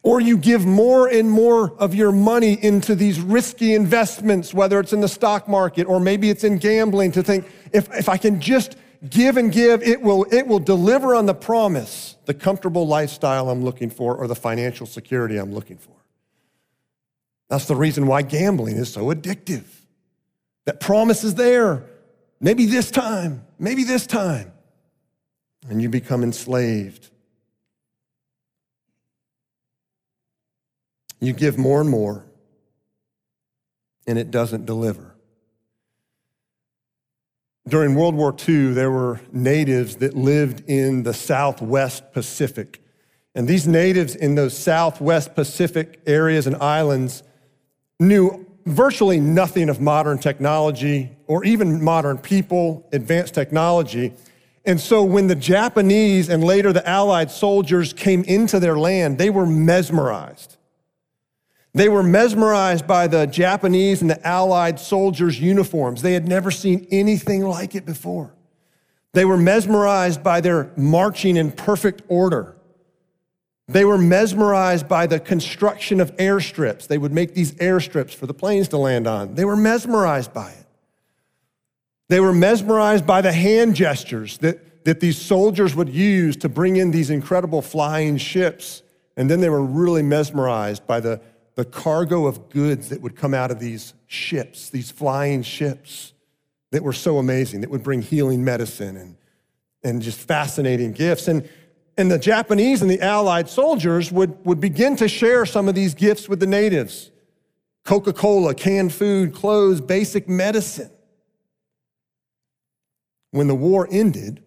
Or 0.03 0.21
you 0.21 0.37
give 0.37 0.67
more 0.67 1.07
and 1.07 1.31
more 1.31 1.73
of 1.79 1.95
your 1.95 2.11
money 2.11 2.63
into 2.63 2.93
these 2.93 3.19
risky 3.19 3.73
investments, 3.73 4.53
whether 4.53 4.79
it's 4.79 4.93
in 4.93 5.01
the 5.01 5.07
stock 5.07 5.47
market 5.47 5.87
or 5.87 5.99
maybe 5.99 6.29
it's 6.29 6.43
in 6.43 6.59
gambling, 6.59 7.13
to 7.13 7.23
think 7.23 7.47
if, 7.73 7.91
if 7.95 8.07
I 8.07 8.17
can 8.17 8.39
just 8.39 8.75
give 9.09 9.37
and 9.37 9.51
give, 9.51 9.81
it 9.81 10.03
will, 10.03 10.27
it 10.31 10.45
will 10.45 10.59
deliver 10.59 11.15
on 11.15 11.25
the 11.25 11.33
promise, 11.33 12.15
the 12.25 12.35
comfortable 12.35 12.85
lifestyle 12.85 13.49
I'm 13.49 13.63
looking 13.63 13.89
for 13.89 14.15
or 14.15 14.27
the 14.27 14.35
financial 14.35 14.85
security 14.85 15.37
I'm 15.37 15.51
looking 15.51 15.77
for. 15.77 16.04
That's 17.49 17.65
the 17.65 17.75
reason 17.75 18.07
why 18.07 18.21
gambling 18.21 18.77
is 18.77 18.91
so 18.91 19.13
addictive. 19.13 19.65
That 20.65 20.79
promise 20.79 21.23
is 21.23 21.35
there. 21.35 21.85
Maybe 22.39 22.65
this 22.65 22.91
time, 22.91 23.45
maybe 23.59 23.83
this 23.83 24.07
time. 24.07 24.51
And 25.69 25.81
you 25.81 25.89
become 25.89 26.23
enslaved. 26.23 27.09
You 31.19 31.33
give 31.33 31.57
more 31.57 31.81
and 31.81 31.89
more, 31.89 32.25
and 34.05 34.19
it 34.19 34.31
doesn't 34.31 34.65
deliver. 34.65 35.15
During 37.67 37.95
World 37.95 38.13
War 38.13 38.35
II, 38.47 38.73
there 38.73 38.91
were 38.91 39.21
natives 39.31 39.95
that 39.97 40.13
lived 40.13 40.69
in 40.69 41.01
the 41.01 41.13
Southwest 41.13 42.11
Pacific. 42.11 42.83
And 43.33 43.47
these 43.47 43.67
natives 43.67 44.15
in 44.15 44.35
those 44.35 44.55
Southwest 44.55 45.33
Pacific 45.33 45.99
areas 46.05 46.45
and 46.45 46.55
islands 46.57 47.23
knew 47.99 48.45
virtually 48.65 49.19
nothing 49.19 49.69
of 49.69 49.79
modern 49.79 50.17
technology 50.17 51.11
or 51.27 51.43
even 51.43 51.83
modern 51.83 52.17
people, 52.17 52.87
advanced 52.91 53.33
technology. 53.33 54.13
And 54.65 54.79
so 54.79 55.03
when 55.03 55.27
the 55.27 55.35
Japanese 55.35 56.29
and 56.29 56.43
later 56.43 56.73
the 56.73 56.87
Allied 56.87 57.29
soldiers 57.29 57.93
came 57.93 58.23
into 58.23 58.59
their 58.59 58.77
land, 58.77 59.17
they 59.17 59.29
were 59.29 59.45
mesmerized. 59.45 60.57
They 61.73 61.89
were 61.89 62.03
mesmerized 62.03 62.87
by 62.87 63.07
the 63.07 63.25
Japanese 63.25 64.01
and 64.01 64.09
the 64.09 64.25
Allied 64.25 64.79
soldiers' 64.79 65.39
uniforms. 65.39 66.01
They 66.01 66.13
had 66.13 66.27
never 66.27 66.49
seen 66.49 66.87
anything 66.89 67.43
like 67.43 67.75
it 67.75 67.85
before. 67.85 68.33
They 69.13 69.25
were 69.25 69.37
mesmerized 69.37 70.23
by 70.23 70.41
their 70.41 70.71
marching 70.75 71.37
in 71.37 71.51
perfect 71.51 72.01
order. 72.07 72.54
They 73.67 73.83
were 73.83 73.97
mesmerized 73.97 74.87
by 74.87 75.07
the 75.07 75.19
construction 75.19 75.99
of 75.99 76.15
airstrips. 76.17 76.87
They 76.87 76.99
would 76.99 77.11
make 77.11 77.33
these 77.33 77.53
airstrips 77.53 78.13
for 78.13 78.27
the 78.27 78.33
planes 78.33 78.67
to 78.69 78.77
land 78.77 79.07
on. 79.07 79.35
They 79.35 79.45
were 79.45 79.55
mesmerized 79.55 80.33
by 80.33 80.51
it. 80.51 80.65
They 82.07 82.19
were 82.19 82.33
mesmerized 82.33 83.07
by 83.07 83.21
the 83.21 83.31
hand 83.31 83.75
gestures 83.75 84.37
that, 84.39 84.85
that 84.85 84.99
these 84.99 85.19
soldiers 85.19 85.75
would 85.75 85.89
use 85.89 86.35
to 86.37 86.49
bring 86.49 86.75
in 86.75 86.91
these 86.91 87.09
incredible 87.09 87.63
flying 87.63 88.17
ships. 88.17 88.83
And 89.17 89.31
then 89.31 89.41
they 89.41 89.49
were 89.49 89.63
really 89.63 90.03
mesmerized 90.03 90.85
by 90.85 90.99
the, 90.99 91.19
the 91.55 91.65
cargo 91.65 92.27
of 92.27 92.49
goods 92.49 92.89
that 92.89 93.01
would 93.01 93.15
come 93.15 93.33
out 93.33 93.49
of 93.49 93.59
these 93.59 93.95
ships, 94.05 94.69
these 94.69 94.91
flying 94.91 95.41
ships 95.41 96.13
that 96.69 96.83
were 96.83 96.93
so 96.93 97.17
amazing, 97.17 97.61
that 97.61 97.71
would 97.71 97.81
bring 97.81 98.03
healing 98.03 98.43
medicine 98.43 98.95
and, 98.95 99.15
and 99.83 100.03
just 100.03 100.19
fascinating 100.19 100.91
gifts. 100.91 101.27
And, 101.27 101.49
and 101.97 102.11
the 102.11 102.19
Japanese 102.19 102.81
and 102.81 102.91
the 102.91 103.01
Allied 103.01 103.47
soldiers 103.49 104.11
would, 104.11 104.45
would 104.45 104.59
begin 104.59 104.95
to 104.97 105.07
share 105.07 105.45
some 105.45 105.69
of 105.69 105.75
these 105.75 105.93
gifts 105.93 106.27
with 106.27 106.39
the 106.39 106.47
natives 106.47 107.11
Coca 107.83 108.13
Cola, 108.13 108.55
canned 108.55 108.93
food, 108.93 109.33
clothes, 109.33 109.79
basic 109.79 110.27
medicine. 110.27 110.89
When 113.29 113.47
the 113.47 113.55
war 113.55 113.87
ended, 113.91 114.43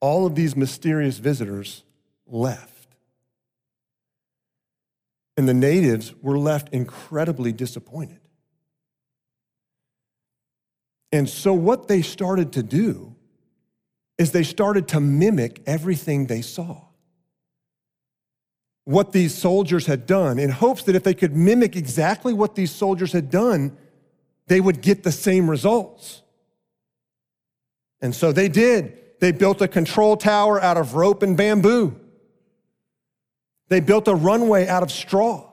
all 0.00 0.26
of 0.26 0.34
these 0.34 0.54
mysterious 0.54 1.18
visitors 1.18 1.82
left. 2.26 2.94
And 5.36 5.48
the 5.48 5.54
natives 5.54 6.14
were 6.22 6.38
left 6.38 6.68
incredibly 6.72 7.52
disappointed. 7.52 8.20
And 11.10 11.28
so, 11.28 11.52
what 11.52 11.88
they 11.88 12.02
started 12.02 12.52
to 12.52 12.62
do 12.62 13.16
is 14.20 14.32
they 14.32 14.42
started 14.42 14.86
to 14.86 15.00
mimic 15.00 15.62
everything 15.64 16.26
they 16.26 16.42
saw. 16.42 16.78
What 18.84 19.12
these 19.12 19.34
soldiers 19.34 19.86
had 19.86 20.06
done, 20.06 20.38
in 20.38 20.50
hopes 20.50 20.82
that 20.82 20.94
if 20.94 21.02
they 21.02 21.14
could 21.14 21.34
mimic 21.34 21.74
exactly 21.74 22.34
what 22.34 22.54
these 22.54 22.70
soldiers 22.70 23.12
had 23.12 23.30
done, 23.30 23.78
they 24.46 24.60
would 24.60 24.82
get 24.82 25.04
the 25.04 25.10
same 25.10 25.48
results. 25.48 26.20
And 28.02 28.14
so 28.14 28.30
they 28.30 28.50
did. 28.50 28.98
They 29.20 29.32
built 29.32 29.62
a 29.62 29.68
control 29.68 30.18
tower 30.18 30.60
out 30.60 30.76
of 30.76 30.96
rope 30.96 31.22
and 31.22 31.34
bamboo. 31.34 31.98
They 33.68 33.80
built 33.80 34.06
a 34.06 34.14
runway 34.14 34.66
out 34.66 34.82
of 34.82 34.92
straw. 34.92 35.50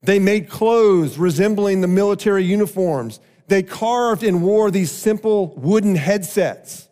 They 0.00 0.18
made 0.18 0.48
clothes 0.48 1.18
resembling 1.18 1.82
the 1.82 1.86
military 1.86 2.44
uniforms. 2.44 3.20
They 3.48 3.62
carved 3.62 4.22
and 4.22 4.42
wore 4.42 4.70
these 4.70 4.90
simple 4.90 5.48
wooden 5.48 5.96
headsets. 5.96 6.88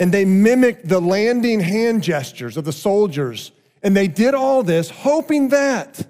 And 0.00 0.10
they 0.10 0.24
mimicked 0.24 0.88
the 0.88 1.00
landing 1.00 1.60
hand 1.60 2.02
gestures 2.02 2.56
of 2.56 2.64
the 2.64 2.72
soldiers. 2.72 3.52
And 3.82 3.96
they 3.96 4.08
did 4.08 4.34
all 4.34 4.64
this 4.64 4.90
hoping 4.90 5.50
that 5.50 6.06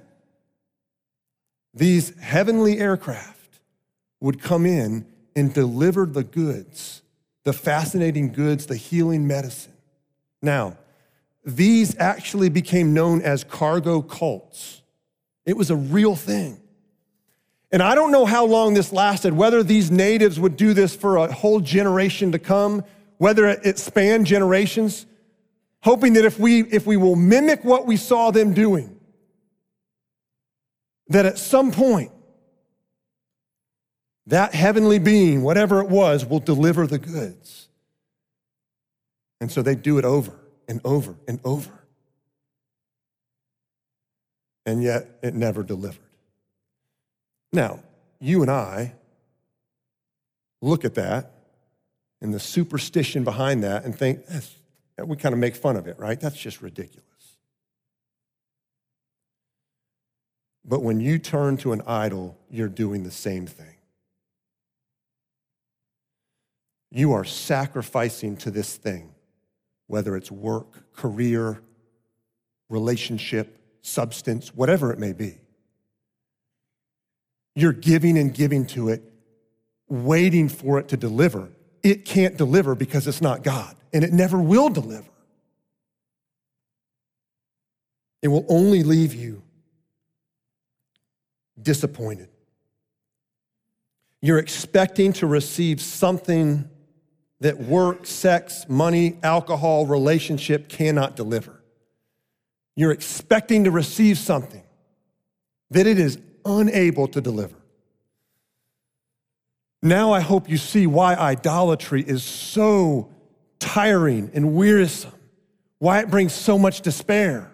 these 1.74 2.18
heavenly 2.18 2.78
aircraft 2.78 3.60
would 4.20 4.40
come 4.40 4.64
in 4.64 5.06
and 5.36 5.52
deliver 5.52 6.06
the 6.06 6.24
goods, 6.24 7.02
the 7.44 7.52
fascinating 7.52 8.32
goods, 8.32 8.66
the 8.66 8.76
healing 8.76 9.26
medicine. 9.26 9.72
Now, 10.40 10.76
these 11.44 11.96
actually 11.98 12.48
became 12.48 12.94
known 12.94 13.22
as 13.22 13.44
cargo 13.44 14.02
cults. 14.02 14.82
It 15.46 15.56
was 15.56 15.70
a 15.70 15.76
real 15.76 16.14
thing. 16.14 16.60
And 17.72 17.82
I 17.82 17.94
don't 17.94 18.10
know 18.10 18.26
how 18.26 18.46
long 18.46 18.74
this 18.74 18.92
lasted, 18.92 19.32
whether 19.32 19.62
these 19.62 19.90
natives 19.90 20.40
would 20.40 20.56
do 20.56 20.74
this 20.74 20.94
for 20.94 21.16
a 21.16 21.32
whole 21.32 21.60
generation 21.60 22.32
to 22.32 22.38
come, 22.38 22.84
whether 23.20 23.48
it 23.48 23.78
spanned 23.78 24.24
generations, 24.24 25.04
hoping 25.82 26.14
that 26.14 26.24
if 26.24 26.38
we, 26.38 26.62
if 26.62 26.86
we 26.86 26.96
will 26.96 27.16
mimic 27.16 27.62
what 27.62 27.86
we 27.86 27.94
saw 27.98 28.30
them 28.30 28.54
doing, 28.54 28.98
that 31.08 31.26
at 31.26 31.36
some 31.36 31.70
point, 31.70 32.12
that 34.24 34.54
heavenly 34.54 34.98
being, 34.98 35.42
whatever 35.42 35.82
it 35.82 35.90
was, 35.90 36.24
will 36.24 36.40
deliver 36.40 36.86
the 36.86 36.98
goods. 36.98 37.68
And 39.38 39.52
so 39.52 39.60
they 39.60 39.74
do 39.74 39.98
it 39.98 40.06
over 40.06 40.40
and 40.66 40.80
over 40.82 41.14
and 41.28 41.40
over. 41.44 41.84
And 44.64 44.82
yet 44.82 45.18
it 45.22 45.34
never 45.34 45.62
delivered. 45.62 45.98
Now, 47.52 47.80
you 48.18 48.40
and 48.40 48.50
I 48.50 48.94
look 50.62 50.86
at 50.86 50.94
that 50.94 51.34
and 52.20 52.34
the 52.34 52.40
superstition 52.40 53.24
behind 53.24 53.62
that 53.64 53.84
and 53.84 53.96
think, 53.96 54.20
we 55.02 55.16
kind 55.16 55.32
of 55.32 55.38
make 55.38 55.56
fun 55.56 55.76
of 55.76 55.86
it, 55.86 55.98
right? 55.98 56.20
That's 56.20 56.36
just 56.36 56.60
ridiculous. 56.60 57.06
But 60.64 60.82
when 60.82 61.00
you 61.00 61.18
turn 61.18 61.56
to 61.58 61.72
an 61.72 61.82
idol, 61.86 62.36
you're 62.50 62.68
doing 62.68 63.02
the 63.02 63.10
same 63.10 63.46
thing. 63.46 63.76
You 66.90 67.12
are 67.12 67.24
sacrificing 67.24 68.36
to 68.38 68.50
this 68.50 68.76
thing, 68.76 69.14
whether 69.86 70.16
it's 70.16 70.30
work, 70.30 70.92
career, 70.92 71.60
relationship, 72.68 73.58
substance, 73.82 74.54
whatever 74.54 74.92
it 74.92 74.98
may 74.98 75.12
be. 75.12 75.38
You're 77.54 77.72
giving 77.72 78.18
and 78.18 78.34
giving 78.34 78.66
to 78.66 78.90
it, 78.90 79.02
waiting 79.88 80.48
for 80.48 80.78
it 80.78 80.88
to 80.88 80.96
deliver. 80.96 81.48
It 81.82 82.04
can't 82.04 82.36
deliver 82.36 82.74
because 82.74 83.06
it's 83.06 83.22
not 83.22 83.42
God, 83.42 83.74
and 83.92 84.04
it 84.04 84.12
never 84.12 84.38
will 84.38 84.68
deliver. 84.68 85.08
It 88.22 88.28
will 88.28 88.44
only 88.48 88.82
leave 88.82 89.14
you 89.14 89.42
disappointed. 91.60 92.28
You're 94.22 94.38
expecting 94.38 95.12
to 95.14 95.26
receive 95.26 95.80
something 95.80 96.68
that 97.40 97.58
work, 97.58 98.04
sex, 98.04 98.66
money, 98.68 99.18
alcohol, 99.22 99.86
relationship 99.86 100.68
cannot 100.68 101.16
deliver. 101.16 101.62
You're 102.76 102.92
expecting 102.92 103.64
to 103.64 103.70
receive 103.70 104.18
something 104.18 104.62
that 105.70 105.86
it 105.86 105.98
is 105.98 106.18
unable 106.44 107.08
to 107.08 107.20
deliver. 107.20 107.56
Now 109.82 110.12
I 110.12 110.20
hope 110.20 110.48
you 110.48 110.58
see 110.58 110.86
why 110.86 111.14
idolatry 111.14 112.02
is 112.02 112.22
so 112.22 113.08
tiring 113.58 114.30
and 114.34 114.54
wearisome, 114.54 115.12
why 115.78 116.00
it 116.00 116.10
brings 116.10 116.34
so 116.34 116.58
much 116.58 116.82
despair. 116.82 117.50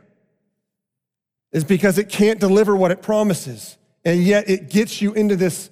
Is 1.53 1.65
because 1.65 1.99
it 1.99 2.09
can't 2.09 2.41
deliver 2.41 2.75
what 2.77 2.91
it 2.91 3.01
promises, 3.01 3.79
and 4.05 4.23
yet 4.23 4.51
it 4.51 4.69
gets 4.69 5.01
you 5.01 5.15
into 5.15 5.37
this, 5.37 5.71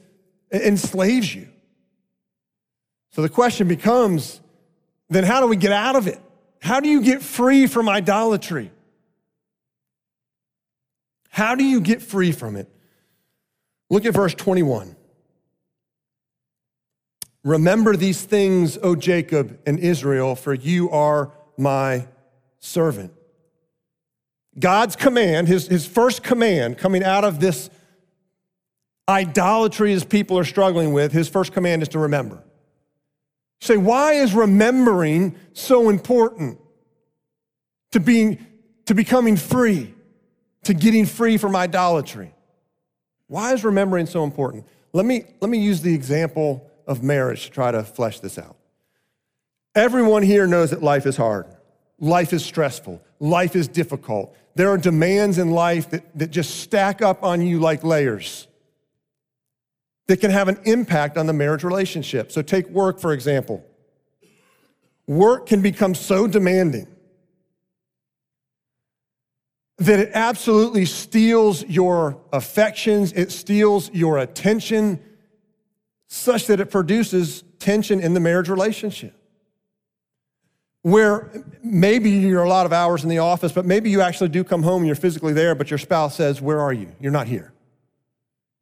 it 0.50 0.62
enslaves 0.62 1.34
you. 1.34 1.48
So 3.12 3.22
the 3.22 3.28
question 3.28 3.68
becomes 3.68 4.40
then 5.08 5.24
how 5.24 5.40
do 5.40 5.46
we 5.46 5.56
get 5.56 5.72
out 5.72 5.96
of 5.96 6.06
it? 6.06 6.20
How 6.60 6.80
do 6.80 6.88
you 6.88 7.02
get 7.02 7.22
free 7.22 7.66
from 7.66 7.88
idolatry? 7.88 8.70
How 11.28 11.54
do 11.54 11.64
you 11.64 11.80
get 11.80 12.00
free 12.00 12.32
from 12.32 12.56
it? 12.56 12.68
Look 13.90 14.06
at 14.06 14.14
verse 14.14 14.34
21. 14.34 14.96
Remember 17.44 17.94
these 17.94 18.22
things, 18.22 18.78
O 18.83 18.96
Jacob 18.96 19.59
and 19.66 19.78
Israel, 19.78 20.35
for 20.35 20.54
you 20.54 20.90
are 20.90 21.30
my 21.59 22.09
servant. 22.59 23.12
God's 24.59 24.96
command, 24.96 25.46
his, 25.46 25.66
his 25.66 25.87
first 25.87 26.22
command 26.22 26.78
coming 26.78 27.04
out 27.04 27.22
of 27.22 27.40
this 27.40 27.68
idolatry 29.07 29.90
his 29.90 30.04
people 30.04 30.38
are 30.38 30.44
struggling 30.44 30.94
with, 30.94 31.12
his 31.12 31.28
first 31.28 31.52
command 31.52 31.83
is 31.83 31.88
to 31.88 31.98
remember. 31.98 32.42
say, 33.61 33.76
why 33.76 34.14
is 34.14 34.33
remembering 34.33 35.37
so 35.52 35.90
important 35.90 36.59
to 37.92 38.00
being 38.00 38.44
to 38.87 38.94
becoming 38.94 39.37
free, 39.37 39.94
to 40.62 40.74
getting 40.74 41.04
free 41.04 41.37
from 41.37 41.57
idolatry? 41.57 42.35
Why 43.26 43.52
is 43.52 43.64
remembering 43.64 44.07
so 44.07 44.24
important? 44.24 44.66
Let 44.92 45.04
me, 45.04 45.24
let 45.40 45.50
me 45.50 45.59
use 45.59 45.83
the 45.83 45.94
example 45.94 46.70
of 46.86 47.02
marriage 47.02 47.44
to 47.44 47.50
try 47.50 47.70
to 47.70 47.82
flesh 47.82 48.20
this 48.20 48.38
out. 48.38 48.56
Everyone 49.74 50.22
here 50.22 50.46
knows 50.46 50.70
that 50.70 50.82
life 50.82 51.06
is 51.06 51.16
hard, 51.16 51.46
life 51.98 52.32
is 52.32 52.44
stressful, 52.44 53.02
life 53.18 53.56
is 53.56 53.68
difficult. 53.68 54.36
There 54.54 54.68
are 54.70 54.78
demands 54.78 55.38
in 55.38 55.50
life 55.50 55.90
that, 55.90 56.16
that 56.16 56.30
just 56.30 56.60
stack 56.60 57.02
up 57.02 57.24
on 57.24 57.42
you 57.42 57.58
like 57.58 57.82
layers 57.82 58.46
that 60.06 60.18
can 60.18 60.30
have 60.30 60.48
an 60.48 60.58
impact 60.64 61.16
on 61.16 61.26
the 61.26 61.32
marriage 61.32 61.64
relationship. 61.64 62.30
So, 62.30 62.42
take 62.42 62.68
work, 62.68 63.00
for 63.00 63.12
example. 63.12 63.64
Work 65.06 65.46
can 65.46 65.60
become 65.60 65.94
so 65.94 66.26
demanding 66.26 66.86
that 69.78 69.98
it 69.98 70.10
absolutely 70.14 70.84
steals 70.84 71.64
your 71.64 72.20
affections, 72.32 73.12
it 73.12 73.32
steals 73.32 73.90
your 73.92 74.18
attention, 74.18 75.00
such 76.14 76.46
that 76.46 76.61
it 76.61 76.70
produces 76.70 77.42
tension 77.59 77.98
in 77.98 78.14
the 78.14 78.20
marriage 78.20 78.48
relationship. 78.48 79.14
Where 80.83 81.44
maybe 81.62 82.11
you're 82.11 82.44
a 82.44 82.48
lot 82.48 82.66
of 82.66 82.72
hours 82.72 83.03
in 83.03 83.09
the 83.09 83.18
office, 83.18 83.50
but 83.50 83.64
maybe 83.64 83.90
you 83.90 84.00
actually 84.00 84.29
do 84.29 84.44
come 84.44 84.62
home 84.62 84.83
and 84.83 84.87
you're 84.87 84.96
physically 84.96 85.33
there, 85.33 85.55
but 85.55 85.70
your 85.70 85.79
spouse 85.79 86.14
says, 86.14 86.40
Where 86.40 86.61
are 86.61 86.72
you? 86.72 86.92
You're 87.00 87.12
not 87.12 87.27
here. 87.27 87.53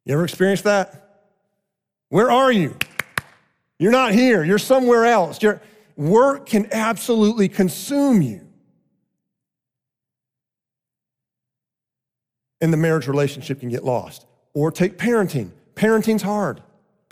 You 0.05 0.13
ever 0.13 0.23
experienced 0.23 0.63
that? 0.63 1.27
Where 2.09 2.31
are 2.31 2.51
you? 2.51 2.75
You're 3.77 3.91
not 3.91 4.13
here. 4.13 4.43
You're 4.43 4.57
somewhere 4.57 5.05
else. 5.05 5.41
Your 5.41 5.61
work 5.95 6.47
can 6.47 6.67
absolutely 6.71 7.49
consume 7.49 8.21
you. 8.21 8.47
And 12.61 12.73
the 12.73 12.77
marriage 12.77 13.07
relationship 13.07 13.59
can 13.59 13.69
get 13.69 13.83
lost. 13.83 14.25
Or 14.53 14.71
take 14.71 14.97
parenting. 14.97 15.51
Parenting's 15.75 16.21
hard. 16.21 16.61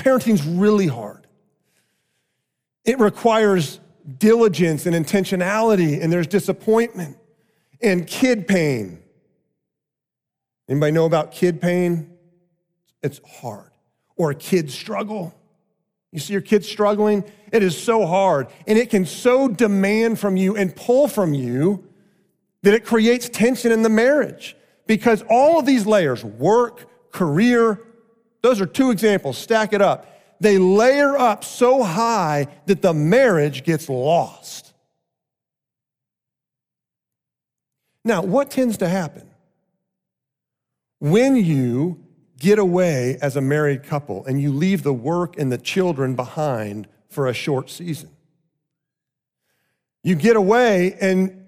Parenting's 0.02 0.46
really 0.46 0.88
hard. 0.88 1.28
It 2.84 3.00
requires 3.00 3.80
diligence 4.18 4.88
and 4.88 4.96
intentionality, 4.96 6.02
and 6.02 6.12
there's 6.12 6.26
disappointment 6.26 7.18
and 7.82 8.08
kid 8.08 8.48
pain. 8.48 9.02
Anybody 10.68 10.92
know 10.92 11.06
about 11.06 11.32
kid 11.32 11.62
pain? 11.62 12.10
It's 13.04 13.22
hard. 13.42 13.70
Or 14.16 14.32
a 14.32 14.36
kid 14.36 14.72
struggle. 14.72 15.36
You 16.12 16.20
see 16.20 16.34
your 16.34 16.42
kids 16.42 16.68
struggling? 16.68 17.24
It 17.52 17.62
is 17.62 17.78
so 17.78 18.06
hard. 18.06 18.48
And 18.68 18.78
it 18.78 18.90
can 18.90 19.06
so 19.06 19.48
demand 19.48 20.20
from 20.20 20.36
you 20.36 20.56
and 20.56 20.76
pull 20.76 21.08
from 21.08 21.34
you 21.34 21.88
that 22.64 22.74
it 22.74 22.86
creates 22.86 23.30
tension 23.30 23.72
in 23.72 23.84
the 23.84 23.90
marriage. 23.90 24.56
Because 24.88 25.24
all 25.30 25.60
of 25.60 25.66
these 25.66 25.86
layers 25.86 26.24
work, 26.24 27.12
career 27.12 27.80
those 28.42 28.62
are 28.62 28.66
two 28.66 28.92
examples. 28.92 29.38
Stack 29.38 29.74
it 29.74 29.82
up. 29.82 30.08
They 30.40 30.58
layer 30.58 31.18
up 31.18 31.44
so 31.44 31.84
high 31.84 32.48
that 32.66 32.82
the 32.82 32.94
marriage 32.94 33.64
gets 33.64 33.88
lost. 33.90 34.74
Now, 38.04 38.24
what 38.24 38.50
tends 38.50 38.78
to 38.78 38.90
happen? 38.90 39.30
When 41.00 41.36
you 41.36 42.04
get 42.42 42.58
away 42.58 43.20
as 43.22 43.36
a 43.36 43.42
married 43.42 43.84
couple 43.84 44.26
and 44.26 44.42
you 44.42 44.52
leave 44.52 44.82
the 44.82 44.94
work 44.94 45.38
and 45.38 45.52
the 45.52 45.58
children 45.60 46.16
behind 46.16 46.88
for 47.08 47.28
a 47.28 47.34
short 47.34 47.70
season. 47.70 48.10
You 50.04 50.16
get 50.16 50.36
away 50.36 50.98
and 51.00 51.46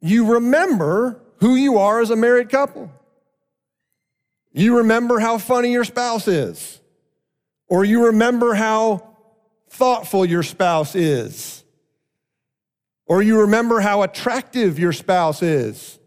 you 0.00 0.32
remember 0.32 1.20
who 1.40 1.54
you 1.54 1.76
are 1.76 2.00
as 2.00 2.08
a 2.08 2.16
married 2.16 2.48
couple. 2.48 2.90
You 4.52 4.78
remember 4.78 5.18
how 5.18 5.38
funny 5.38 5.72
your 5.72 5.84
spouse 5.84 6.28
is, 6.28 6.80
or 7.68 7.84
you 7.84 8.06
remember 8.06 8.54
how 8.54 9.16
thoughtful 9.70 10.26
your 10.26 10.42
spouse 10.42 10.94
is, 10.94 11.64
or 13.06 13.22
you 13.22 13.40
remember 13.40 13.80
how 13.80 14.02
attractive 14.02 14.78
your 14.78 14.92
spouse 14.92 15.42
is. 15.42 15.98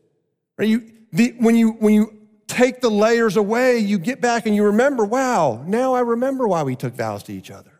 You, 0.59 0.91
the, 1.11 1.33
when, 1.39 1.55
you, 1.55 1.71
when 1.71 1.93
you 1.93 2.15
take 2.47 2.81
the 2.81 2.89
layers 2.89 3.35
away, 3.35 3.79
you 3.79 3.97
get 3.97 4.21
back 4.21 4.45
and 4.45 4.55
you 4.55 4.65
remember, 4.65 5.03
wow, 5.03 5.63
now 5.65 5.93
I 5.93 6.01
remember 6.01 6.47
why 6.47 6.63
we 6.63 6.75
took 6.75 6.93
vows 6.93 7.23
to 7.23 7.33
each 7.33 7.49
other. 7.51 7.71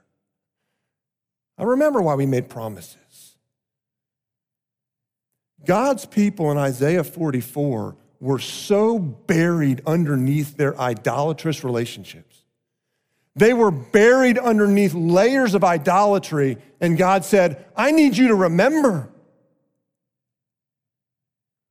I 1.58 1.64
remember 1.64 2.02
why 2.02 2.16
we 2.16 2.26
made 2.26 2.50
promises. 2.50 2.98
God's 5.66 6.06
people 6.06 6.52
in 6.52 6.58
Isaiah 6.58 7.04
44 7.04 7.96
were 8.26 8.40
so 8.40 8.98
buried 8.98 9.84
underneath 9.86 10.58
their 10.58 10.80
idolatrous 10.82 11.64
relationships. 11.64 12.44
They 13.36 13.54
were 13.54 13.70
buried 13.70 14.40
underneath 14.40 14.96
layers 14.96 15.54
of 15.54 15.64
idolatry, 15.64 16.58
and 16.82 16.98
God 16.98 17.24
said, 17.24 17.64
I 17.78 17.92
need 17.92 18.18
you 18.18 18.30
to 18.30 18.36
remember 18.36 19.10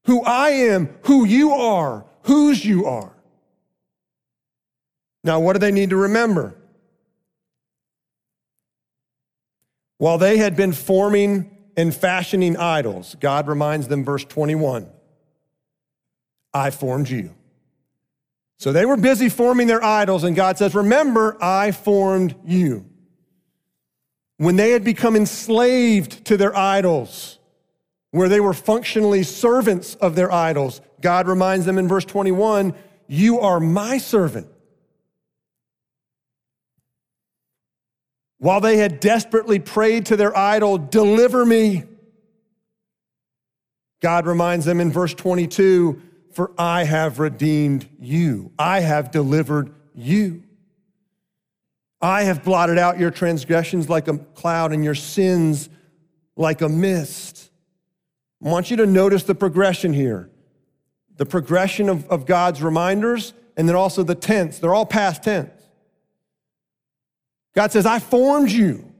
who 0.04 0.22
I 0.22 0.50
am, 0.50 0.94
who 1.02 1.24
you 1.24 1.50
are, 1.50 2.04
whose 2.22 2.64
you 2.64 2.86
are. 2.86 3.12
Now, 5.24 5.40
what 5.40 5.54
do 5.54 5.58
they 5.58 5.72
need 5.72 5.90
to 5.90 5.96
remember? 5.96 6.54
While 9.98 10.18
they 10.18 10.36
had 10.36 10.54
been 10.54 10.72
forming 10.72 11.50
and 11.76 11.92
fashioning 11.92 12.56
idols, 12.58 13.16
God 13.18 13.48
reminds 13.48 13.88
them, 13.88 14.04
verse 14.04 14.24
21 14.24 14.88
I 16.54 16.70
formed 16.70 17.10
you. 17.10 17.34
So 18.58 18.72
they 18.72 18.86
were 18.86 18.96
busy 18.96 19.28
forming 19.28 19.66
their 19.66 19.82
idols, 19.84 20.24
and 20.24 20.36
God 20.36 20.56
says, 20.56 20.74
Remember, 20.74 21.36
I 21.42 21.72
formed 21.72 22.36
you. 22.46 22.86
When 24.36 24.56
they 24.56 24.70
had 24.70 24.84
become 24.84 25.16
enslaved 25.16 26.24
to 26.26 26.36
their 26.36 26.56
idols, 26.56 27.38
where 28.12 28.28
they 28.28 28.40
were 28.40 28.54
functionally 28.54 29.24
servants 29.24 29.96
of 29.96 30.14
their 30.14 30.30
idols, 30.32 30.80
God 31.00 31.26
reminds 31.26 31.66
them 31.66 31.78
in 31.78 31.88
verse 31.88 32.04
21 32.04 32.74
You 33.08 33.40
are 33.40 33.58
my 33.60 33.98
servant. 33.98 34.46
While 38.38 38.60
they 38.60 38.76
had 38.76 39.00
desperately 39.00 39.58
prayed 39.58 40.06
to 40.06 40.16
their 40.16 40.36
idol, 40.36 40.78
Deliver 40.78 41.44
me, 41.44 41.84
God 44.00 44.26
reminds 44.26 44.64
them 44.64 44.80
in 44.80 44.92
verse 44.92 45.14
22 45.14 46.00
For 46.34 46.50
I 46.58 46.84
have 46.84 47.18
redeemed 47.18 47.88
you, 48.00 48.52
I 48.58 48.80
have 48.80 49.10
delivered 49.10 49.72
you. 49.94 50.42
I 52.00 52.24
have 52.24 52.44
blotted 52.44 52.76
out 52.76 52.98
your 52.98 53.10
transgressions 53.10 53.88
like 53.88 54.08
a 54.08 54.18
cloud 54.18 54.72
and 54.72 54.84
your 54.84 54.94
sins 54.94 55.70
like 56.36 56.60
a 56.60 56.68
mist. 56.68 57.50
I 58.44 58.50
want 58.50 58.70
you 58.70 58.76
to 58.78 58.86
notice 58.86 59.22
the 59.22 59.34
progression 59.34 59.92
here 59.94 60.30
the 61.16 61.24
progression 61.24 61.88
of, 61.88 62.08
of 62.08 62.26
God's 62.26 62.60
reminders, 62.60 63.34
and 63.56 63.68
then 63.68 63.76
also 63.76 64.02
the 64.02 64.16
tense. 64.16 64.58
They're 64.58 64.74
all 64.74 64.84
past 64.84 65.22
tense. 65.22 65.50
God 67.54 67.70
says, 67.70 67.86
I 67.86 68.00
formed 68.00 68.50
you. 68.50 68.92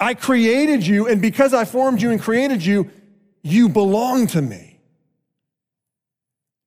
I 0.00 0.14
created 0.14 0.86
you, 0.86 1.06
and 1.06 1.20
because 1.20 1.52
I 1.52 1.66
formed 1.66 2.00
you 2.00 2.10
and 2.10 2.20
created 2.20 2.64
you, 2.64 2.90
you 3.42 3.68
belong 3.68 4.26
to 4.28 4.40
me. 4.40 4.77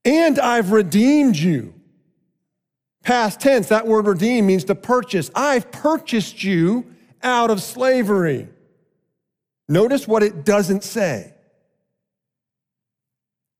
And 0.03 0.39
I've 0.39 0.71
redeemed 0.71 1.37
you. 1.37 1.73
Past 3.03 3.39
tense, 3.39 3.69
that 3.69 3.87
word 3.87 4.05
redeem 4.07 4.45
means 4.45 4.63
to 4.65 4.75
purchase. 4.75 5.31
I've 5.33 5.71
purchased 5.71 6.43
you 6.43 6.85
out 7.23 7.49
of 7.49 7.61
slavery. 7.61 8.47
Notice 9.67 10.07
what 10.07 10.23
it 10.23 10.45
doesn't 10.45 10.83
say. 10.83 11.33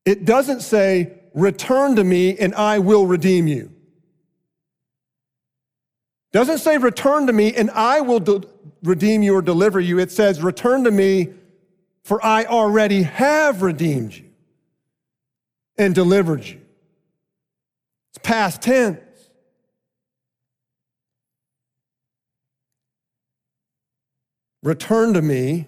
It 0.04 0.24
doesn't 0.24 0.60
say, 0.60 1.14
return 1.34 1.96
to 1.96 2.04
me 2.04 2.36
and 2.36 2.54
I 2.54 2.80
will 2.80 3.06
redeem 3.06 3.46
you. 3.46 3.72
Doesn't 6.32 6.58
say, 6.58 6.78
return 6.78 7.26
to 7.26 7.32
me 7.32 7.54
and 7.54 7.70
I 7.70 8.00
will 8.00 8.20
de- 8.20 8.42
redeem 8.82 9.22
you 9.22 9.34
or 9.34 9.42
deliver 9.42 9.80
you. 9.80 9.98
It 9.98 10.10
says, 10.10 10.42
return 10.42 10.84
to 10.84 10.90
me 10.90 11.34
for 12.04 12.24
I 12.24 12.44
already 12.44 13.02
have 13.02 13.62
redeemed 13.62 14.14
you 14.14 14.31
and 15.76 15.94
delivered 15.94 16.44
you. 16.44 16.60
It's 18.10 18.18
past 18.22 18.62
tense. 18.62 19.00
Return 24.62 25.14
to 25.14 25.22
me 25.22 25.66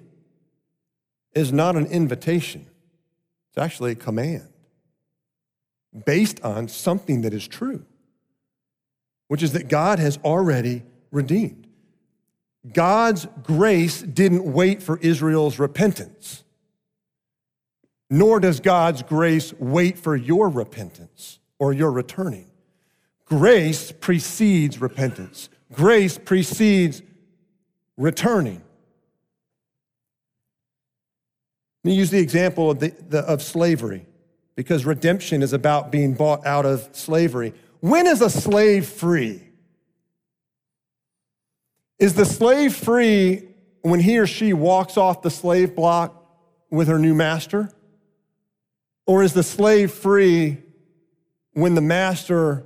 is 1.34 1.52
not 1.52 1.74
an 1.74 1.86
invitation, 1.86 2.66
it's 3.50 3.58
actually 3.58 3.92
a 3.92 3.96
command 3.96 4.48
based 6.06 6.40
on 6.42 6.68
something 6.68 7.22
that 7.22 7.32
is 7.32 7.46
true, 7.46 7.84
which 9.28 9.42
is 9.42 9.52
that 9.52 9.68
God 9.68 9.98
has 9.98 10.18
already 10.24 10.82
redeemed. 11.10 11.66
God's 12.72 13.26
grace 13.42 14.00
didn't 14.00 14.44
wait 14.44 14.82
for 14.82 14.98
Israel's 14.98 15.58
repentance, 15.58 16.43
nor 18.10 18.40
does 18.40 18.60
God's 18.60 19.02
grace 19.02 19.52
wait 19.54 19.98
for 19.98 20.14
your 20.16 20.48
repentance 20.48 21.38
or 21.58 21.72
your 21.72 21.90
returning. 21.90 22.50
Grace 23.24 23.92
precedes 23.92 24.80
repentance, 24.80 25.48
grace 25.72 26.18
precedes 26.18 27.02
returning. 27.96 28.62
Let 31.82 31.90
me 31.90 31.94
use 31.96 32.10
the 32.10 32.18
example 32.18 32.70
of, 32.70 32.78
the, 32.80 32.94
the, 33.08 33.20
of 33.20 33.42
slavery 33.42 34.06
because 34.56 34.84
redemption 34.84 35.42
is 35.42 35.52
about 35.52 35.92
being 35.92 36.14
bought 36.14 36.46
out 36.46 36.64
of 36.64 36.88
slavery. 36.92 37.52
When 37.80 38.06
is 38.06 38.22
a 38.22 38.30
slave 38.30 38.86
free? 38.86 39.42
Is 41.98 42.14
the 42.14 42.24
slave 42.24 42.74
free 42.74 43.48
when 43.82 44.00
he 44.00 44.18
or 44.18 44.26
she 44.26 44.52
walks 44.52 44.96
off 44.96 45.22
the 45.22 45.30
slave 45.30 45.76
block 45.76 46.24
with 46.70 46.88
her 46.88 46.98
new 46.98 47.14
master? 47.14 47.70
Or 49.06 49.22
is 49.22 49.32
the 49.32 49.42
slave 49.42 49.92
free 49.92 50.58
when 51.52 51.74
the 51.74 51.80
master 51.80 52.64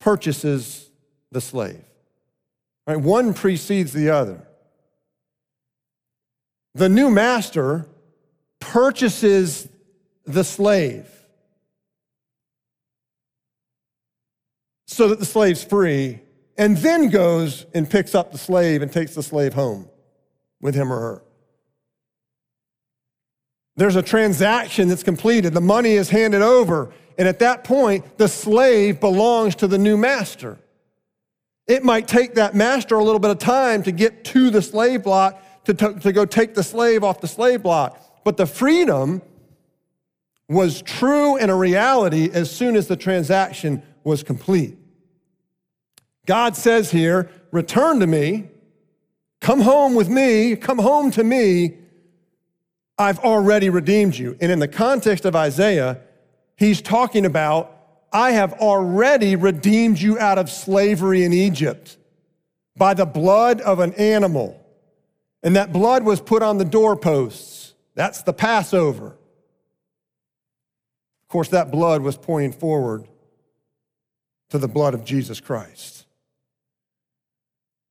purchases 0.00 0.88
the 1.30 1.40
slave? 1.40 1.84
Right? 2.86 3.00
One 3.00 3.34
precedes 3.34 3.92
the 3.92 4.10
other. 4.10 4.46
The 6.74 6.88
new 6.88 7.10
master 7.10 7.86
purchases 8.60 9.68
the 10.24 10.44
slave. 10.44 11.08
so 14.94 15.08
that 15.08 15.18
the 15.18 15.26
slave's 15.26 15.64
free, 15.64 16.20
and 16.56 16.76
then 16.76 17.08
goes 17.10 17.66
and 17.74 17.90
picks 17.90 18.14
up 18.14 18.30
the 18.30 18.38
slave 18.38 18.80
and 18.80 18.92
takes 18.92 19.14
the 19.14 19.22
slave 19.24 19.52
home 19.52 19.88
with 20.60 20.74
him 20.74 20.92
or 20.92 21.00
her. 21.00 21.22
There's 23.76 23.96
a 23.96 24.02
transaction 24.02 24.88
that's 24.88 25.02
completed, 25.02 25.52
the 25.52 25.60
money 25.60 25.92
is 25.92 26.10
handed 26.10 26.42
over, 26.42 26.92
and 27.18 27.26
at 27.26 27.40
that 27.40 27.64
point, 27.64 28.18
the 28.18 28.28
slave 28.28 29.00
belongs 29.00 29.54
to 29.56 29.66
the 29.66 29.78
new 29.78 29.96
master. 29.96 30.58
It 31.66 31.82
might 31.82 32.06
take 32.06 32.34
that 32.34 32.54
master 32.54 32.96
a 32.96 33.04
little 33.04 33.18
bit 33.18 33.30
of 33.30 33.38
time 33.38 33.82
to 33.84 33.92
get 33.92 34.24
to 34.26 34.50
the 34.50 34.60
slave 34.60 35.02
block, 35.02 35.42
to, 35.64 35.74
to, 35.74 35.94
to 35.94 36.12
go 36.12 36.24
take 36.24 36.54
the 36.54 36.62
slave 36.62 37.02
off 37.02 37.20
the 37.20 37.28
slave 37.28 37.62
block. 37.62 38.00
But 38.22 38.36
the 38.36 38.46
freedom 38.46 39.22
was 40.48 40.82
true 40.82 41.36
and 41.36 41.50
a 41.50 41.54
reality 41.54 42.30
as 42.32 42.50
soon 42.50 42.76
as 42.76 42.86
the 42.86 42.96
transaction 42.96 43.82
was 44.02 44.22
complete. 44.22 44.76
God 46.26 46.56
says 46.56 46.90
here, 46.90 47.30
Return 47.50 48.00
to 48.00 48.06
me, 48.06 48.48
come 49.40 49.60
home 49.60 49.94
with 49.94 50.08
me, 50.08 50.56
come 50.56 50.78
home 50.78 51.10
to 51.12 51.24
me. 51.24 51.78
I've 52.98 53.18
already 53.20 53.70
redeemed 53.70 54.16
you. 54.16 54.36
And 54.40 54.52
in 54.52 54.58
the 54.58 54.68
context 54.68 55.24
of 55.24 55.34
Isaiah, 55.34 56.00
he's 56.56 56.80
talking 56.80 57.26
about, 57.26 57.70
I 58.12 58.32
have 58.32 58.52
already 58.54 59.34
redeemed 59.34 60.00
you 60.00 60.18
out 60.18 60.38
of 60.38 60.48
slavery 60.48 61.24
in 61.24 61.32
Egypt 61.32 61.96
by 62.76 62.94
the 62.94 63.06
blood 63.06 63.60
of 63.60 63.80
an 63.80 63.92
animal. 63.94 64.60
And 65.42 65.56
that 65.56 65.72
blood 65.72 66.04
was 66.04 66.20
put 66.20 66.42
on 66.42 66.58
the 66.58 66.64
doorposts. 66.64 67.74
That's 67.94 68.22
the 68.22 68.32
Passover. 68.32 69.06
Of 71.22 71.28
course, 71.28 71.48
that 71.48 71.70
blood 71.70 72.02
was 72.02 72.16
pointing 72.16 72.52
forward 72.52 73.08
to 74.50 74.58
the 74.58 74.68
blood 74.68 74.94
of 74.94 75.04
Jesus 75.04 75.40
Christ. 75.40 76.06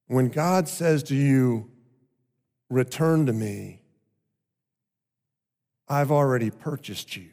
When 0.08 0.30
God 0.30 0.68
says 0.68 1.04
to 1.04 1.16
you, 1.16 1.70
Return 2.70 3.28
to 3.28 3.34
me, 3.34 3.83
I've 5.94 6.12
already 6.12 6.50
purchased 6.50 7.16
you. 7.16 7.30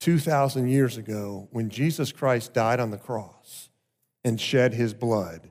2,000 0.00 0.68
years 0.68 0.96
ago, 0.96 1.48
when 1.50 1.70
Jesus 1.70 2.12
Christ 2.12 2.52
died 2.52 2.80
on 2.80 2.90
the 2.90 2.98
cross 2.98 3.70
and 4.24 4.40
shed 4.40 4.74
his 4.74 4.92
blood, 4.92 5.50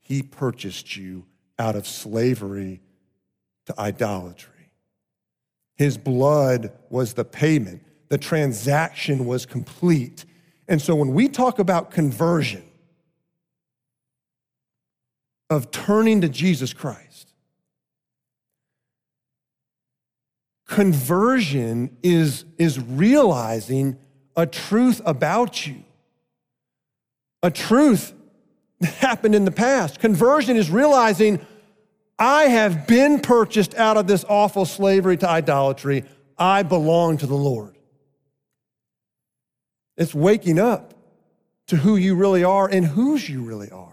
he 0.00 0.22
purchased 0.22 0.96
you 0.96 1.26
out 1.58 1.76
of 1.76 1.86
slavery 1.86 2.80
to 3.66 3.78
idolatry. 3.78 4.72
His 5.76 5.96
blood 5.98 6.72
was 6.90 7.14
the 7.14 7.24
payment, 7.24 7.82
the 8.08 8.18
transaction 8.18 9.26
was 9.26 9.46
complete. 9.46 10.24
And 10.68 10.80
so 10.80 10.94
when 10.94 11.12
we 11.12 11.28
talk 11.28 11.58
about 11.58 11.90
conversion, 11.90 12.64
of 15.52 15.70
turning 15.70 16.22
to 16.22 16.28
Jesus 16.28 16.72
Christ. 16.72 17.11
Conversion 20.72 21.94
is, 22.02 22.46
is 22.56 22.80
realizing 22.80 23.98
a 24.34 24.46
truth 24.46 25.02
about 25.04 25.66
you, 25.66 25.84
a 27.42 27.50
truth 27.50 28.14
that 28.80 28.94
happened 28.94 29.34
in 29.34 29.44
the 29.44 29.50
past. 29.50 30.00
Conversion 30.00 30.56
is 30.56 30.70
realizing 30.70 31.44
I 32.18 32.44
have 32.44 32.86
been 32.86 33.20
purchased 33.20 33.74
out 33.74 33.98
of 33.98 34.06
this 34.06 34.24
awful 34.26 34.64
slavery 34.64 35.18
to 35.18 35.28
idolatry. 35.28 36.04
I 36.38 36.62
belong 36.62 37.18
to 37.18 37.26
the 37.26 37.34
Lord. 37.34 37.76
It's 39.98 40.14
waking 40.14 40.58
up 40.58 40.94
to 41.66 41.76
who 41.76 41.96
you 41.96 42.14
really 42.14 42.44
are 42.44 42.66
and 42.66 42.86
whose 42.86 43.28
you 43.28 43.42
really 43.42 43.70
are. 43.70 43.91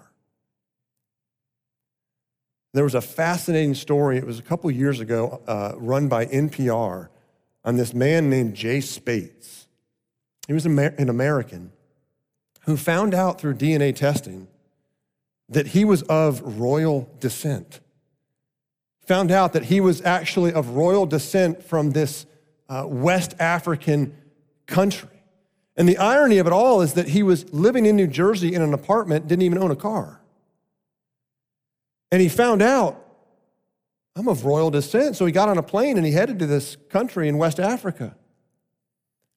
There 2.74 2.84
was 2.84 2.95
a 2.95 3.01
fascinating 3.01 3.74
story, 3.74 4.17
it 4.17 4.26
was 4.26 4.39
a 4.39 4.43
couple 4.43 4.70
years 4.70 4.99
ago, 4.99 5.41
uh, 5.47 5.74
run 5.78 6.07
by 6.07 6.26
NPR 6.28 7.09
on 7.65 7.78
this 7.78 7.93
man 7.93 8.30
named 8.30 8.55
Jay 8.55 8.80
Spates. 8.80 9.67
He 10.47 10.53
was 10.53 10.65
an 10.65 11.09
American 11.09 11.72
who 12.65 12.78
found 12.78 13.13
out 13.13 13.39
through 13.39 13.55
DNA 13.55 13.95
testing 13.95 14.47
that 15.49 15.67
he 15.67 15.84
was 15.84 16.03
of 16.03 16.59
royal 16.59 17.09
descent. 17.20 17.80
Found 19.07 19.32
out 19.32 19.53
that 19.53 19.65
he 19.65 19.82
was 19.82 20.01
actually 20.03 20.53
of 20.53 20.70
royal 20.70 21.07
descent 21.07 21.63
from 21.63 21.91
this 21.91 22.28
uh, 22.67 22.86
West 22.88 23.36
African 23.39 24.15
country. 24.67 25.09
And 25.76 25.89
the 25.89 25.97
irony 25.97 26.38
of 26.38 26.45
it 26.45 26.53
all 26.53 26.82
is 26.82 26.93
that 26.93 27.07
he 27.09 27.24
was 27.24 27.51
living 27.51 27.88
in 27.88 27.95
New 27.95 28.07
Jersey 28.07 28.53
in 28.53 28.61
an 28.61 28.74
apartment, 28.74 29.28
didn't 29.28 29.43
even 29.43 29.57
own 29.57 29.72
a 29.72 29.76
car. 29.76 30.18
And 32.12 32.22
he 32.22 32.30
found 32.30 32.62
out, 32.62 33.05
I'm 34.16 34.28
of 34.28 34.45
royal 34.45 34.72
descent. 34.72 35.16
So 35.16 35.26
he 35.26 35.32
got 35.32 35.49
on 35.49 35.57
a 35.57 35.64
plane 35.64 35.97
and 35.97 36.05
he 36.05 36.12
headed 36.12 36.39
to 36.39 36.45
this 36.45 36.76
country 36.89 37.30
in 37.30 37.38
West 37.38 37.60
Africa. 37.60 38.16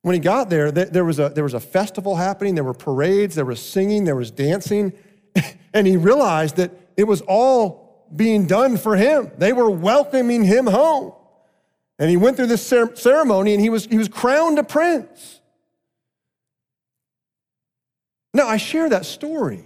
When 0.03 0.14
he 0.14 0.20
got 0.20 0.51
there, 0.51 0.73
there 0.73 1.05
was 1.05 1.20
a, 1.20 1.29
there 1.29 1.45
was 1.45 1.55
a 1.55 1.61
festival 1.61 2.16
happening, 2.16 2.57
there 2.57 2.64
were 2.64 2.75
parades, 2.75 3.37
there 3.37 3.45
was 3.45 3.61
singing, 3.61 4.05
there 4.05 4.16
was 4.16 4.31
dancing. 4.31 4.93
And 5.75 5.87
he 5.87 5.97
realized 5.97 6.57
that 6.57 6.70
it 6.99 7.05
was 7.05 7.23
all 7.23 8.07
being 8.14 8.47
done 8.47 8.77
for 8.77 8.95
him. 8.95 9.31
They 9.39 9.55
were 9.55 9.70
welcoming 9.70 10.45
him 10.45 10.66
home. 10.66 11.14
And 11.99 12.11
he 12.11 12.18
went 12.18 12.37
through 12.37 12.49
this 12.49 12.66
ceremony 12.66 13.55
and 13.55 13.61
he 13.62 13.70
was, 13.70 13.87
he 13.87 13.97
was 13.97 14.09
crowned 14.09 14.59
a 14.59 14.64
prince. 14.64 15.41
Now, 18.35 18.49
I 18.49 18.57
share 18.57 18.89
that 18.91 19.07
story 19.07 19.64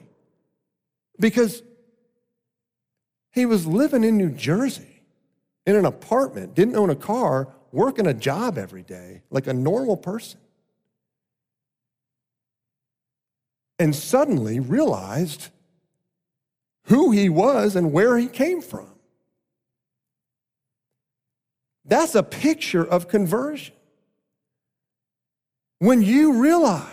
because 1.19 1.61
he 3.37 3.45
was 3.45 3.66
living 3.66 4.03
in 4.03 4.16
New 4.16 4.30
Jersey 4.30 5.03
in 5.66 5.76
an 5.76 5.84
apartment, 5.84 6.55
didn't 6.55 6.74
own 6.74 6.89
a 6.89 6.97
car, 6.97 7.49
working 7.70 8.07
a 8.07 8.14
job 8.14 8.57
every 8.57 8.82
day 8.82 9.20
like 9.28 9.47
a 9.47 9.53
normal 9.53 9.99
person. 9.99 10.41
And 13.78 13.95
suddenly 13.95 14.59
realized 14.59 15.51
who 16.84 17.11
he 17.11 17.28
was 17.28 17.76
and 17.76 17.93
where 17.93 18.16
he 18.16 18.26
came 18.26 18.62
from. 18.62 18.89
That's 21.84 22.14
a 22.14 22.22
picture 22.22 22.84
of 22.84 23.07
conversion. 23.07 23.74
When 25.78 26.01
you 26.01 26.41
realize, 26.41 26.87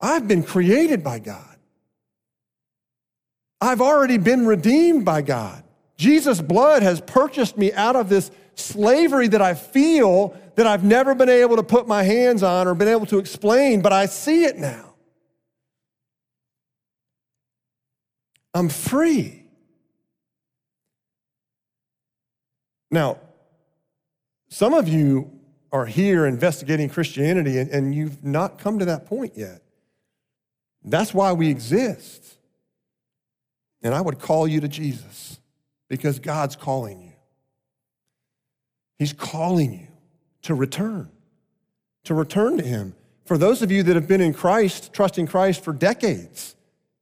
I've 0.00 0.28
been 0.28 0.44
created 0.44 1.02
by 1.02 1.18
God. 1.18 1.51
I've 3.62 3.80
already 3.80 4.18
been 4.18 4.44
redeemed 4.44 5.04
by 5.04 5.22
God. 5.22 5.62
Jesus' 5.96 6.40
blood 6.40 6.82
has 6.82 7.00
purchased 7.00 7.56
me 7.56 7.72
out 7.72 7.94
of 7.94 8.08
this 8.08 8.32
slavery 8.56 9.28
that 9.28 9.40
I 9.40 9.54
feel 9.54 10.36
that 10.56 10.66
I've 10.66 10.82
never 10.82 11.14
been 11.14 11.28
able 11.28 11.54
to 11.54 11.62
put 11.62 11.86
my 11.86 12.02
hands 12.02 12.42
on 12.42 12.66
or 12.66 12.74
been 12.74 12.88
able 12.88 13.06
to 13.06 13.18
explain, 13.18 13.80
but 13.80 13.92
I 13.92 14.06
see 14.06 14.44
it 14.46 14.58
now. 14.58 14.94
I'm 18.52 18.68
free. 18.68 19.44
Now, 22.90 23.20
some 24.48 24.74
of 24.74 24.88
you 24.88 25.30
are 25.70 25.86
here 25.86 26.26
investigating 26.26 26.88
Christianity 26.88 27.58
and, 27.58 27.70
and 27.70 27.94
you've 27.94 28.24
not 28.24 28.58
come 28.58 28.80
to 28.80 28.86
that 28.86 29.06
point 29.06 29.34
yet. 29.36 29.62
That's 30.82 31.14
why 31.14 31.32
we 31.32 31.48
exist. 31.48 32.38
And 33.82 33.94
I 33.94 34.00
would 34.00 34.18
call 34.18 34.46
you 34.46 34.60
to 34.60 34.68
Jesus 34.68 35.40
because 35.88 36.18
God's 36.18 36.56
calling 36.56 37.00
you. 37.02 37.12
He's 38.98 39.12
calling 39.12 39.72
you 39.72 39.88
to 40.42 40.54
return, 40.54 41.10
to 42.04 42.14
return 42.14 42.56
to 42.58 42.64
Him. 42.64 42.94
For 43.24 43.36
those 43.36 43.62
of 43.62 43.70
you 43.70 43.82
that 43.84 43.96
have 43.96 44.08
been 44.08 44.20
in 44.20 44.32
Christ, 44.32 44.92
trusting 44.92 45.26
Christ 45.26 45.64
for 45.64 45.72
decades, 45.72 46.54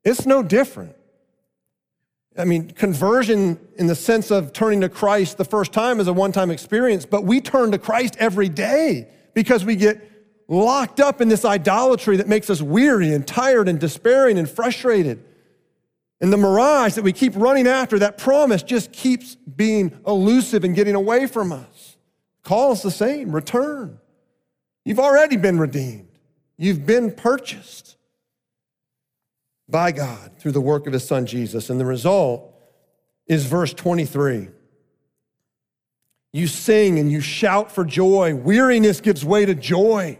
it's 0.04 0.26
no 0.26 0.42
different. 0.42 0.96
I 2.38 2.44
mean, 2.44 2.70
conversion 2.70 3.58
in 3.76 3.86
the 3.86 3.94
sense 3.94 4.30
of 4.30 4.52
turning 4.52 4.80
to 4.82 4.88
Christ 4.88 5.36
the 5.36 5.44
first 5.44 5.72
time 5.72 6.00
is 6.00 6.06
a 6.06 6.12
one 6.12 6.32
time 6.32 6.50
experience, 6.50 7.04
but 7.04 7.24
we 7.24 7.40
turn 7.40 7.72
to 7.72 7.78
Christ 7.78 8.16
every 8.18 8.48
day 8.48 9.08
because 9.34 9.64
we 9.64 9.76
get 9.76 10.00
locked 10.48 11.00
up 11.00 11.20
in 11.20 11.28
this 11.28 11.44
idolatry 11.44 12.16
that 12.16 12.28
makes 12.28 12.50
us 12.50 12.62
weary 12.62 13.12
and 13.12 13.26
tired 13.26 13.68
and 13.68 13.78
despairing 13.78 14.38
and 14.38 14.48
frustrated. 14.48 15.22
And 16.20 16.32
the 16.32 16.36
mirage 16.36 16.94
that 16.94 17.02
we 17.02 17.12
keep 17.12 17.34
running 17.34 17.66
after, 17.66 17.98
that 17.98 18.18
promise 18.18 18.62
just 18.62 18.92
keeps 18.92 19.36
being 19.36 19.98
elusive 20.06 20.64
and 20.64 20.74
getting 20.74 20.94
away 20.94 21.26
from 21.26 21.50
us. 21.50 21.96
Call 22.42 22.72
us 22.72 22.82
the 22.82 22.90
same 22.90 23.32
return. 23.32 23.98
You've 24.84 25.00
already 25.00 25.36
been 25.36 25.58
redeemed, 25.58 26.08
you've 26.56 26.86
been 26.86 27.12
purchased 27.12 27.96
by 29.68 29.92
God 29.92 30.32
through 30.38 30.52
the 30.52 30.60
work 30.60 30.86
of 30.86 30.92
his 30.92 31.06
son 31.06 31.26
Jesus. 31.26 31.70
And 31.70 31.78
the 31.78 31.84
result 31.86 32.52
is 33.26 33.46
verse 33.46 33.72
23. 33.72 34.48
You 36.32 36.46
sing 36.46 36.98
and 36.98 37.10
you 37.10 37.20
shout 37.20 37.70
for 37.72 37.84
joy. 37.84 38.34
Weariness 38.34 39.00
gives 39.00 39.24
way 39.24 39.46
to 39.46 39.54
joy 39.54 40.18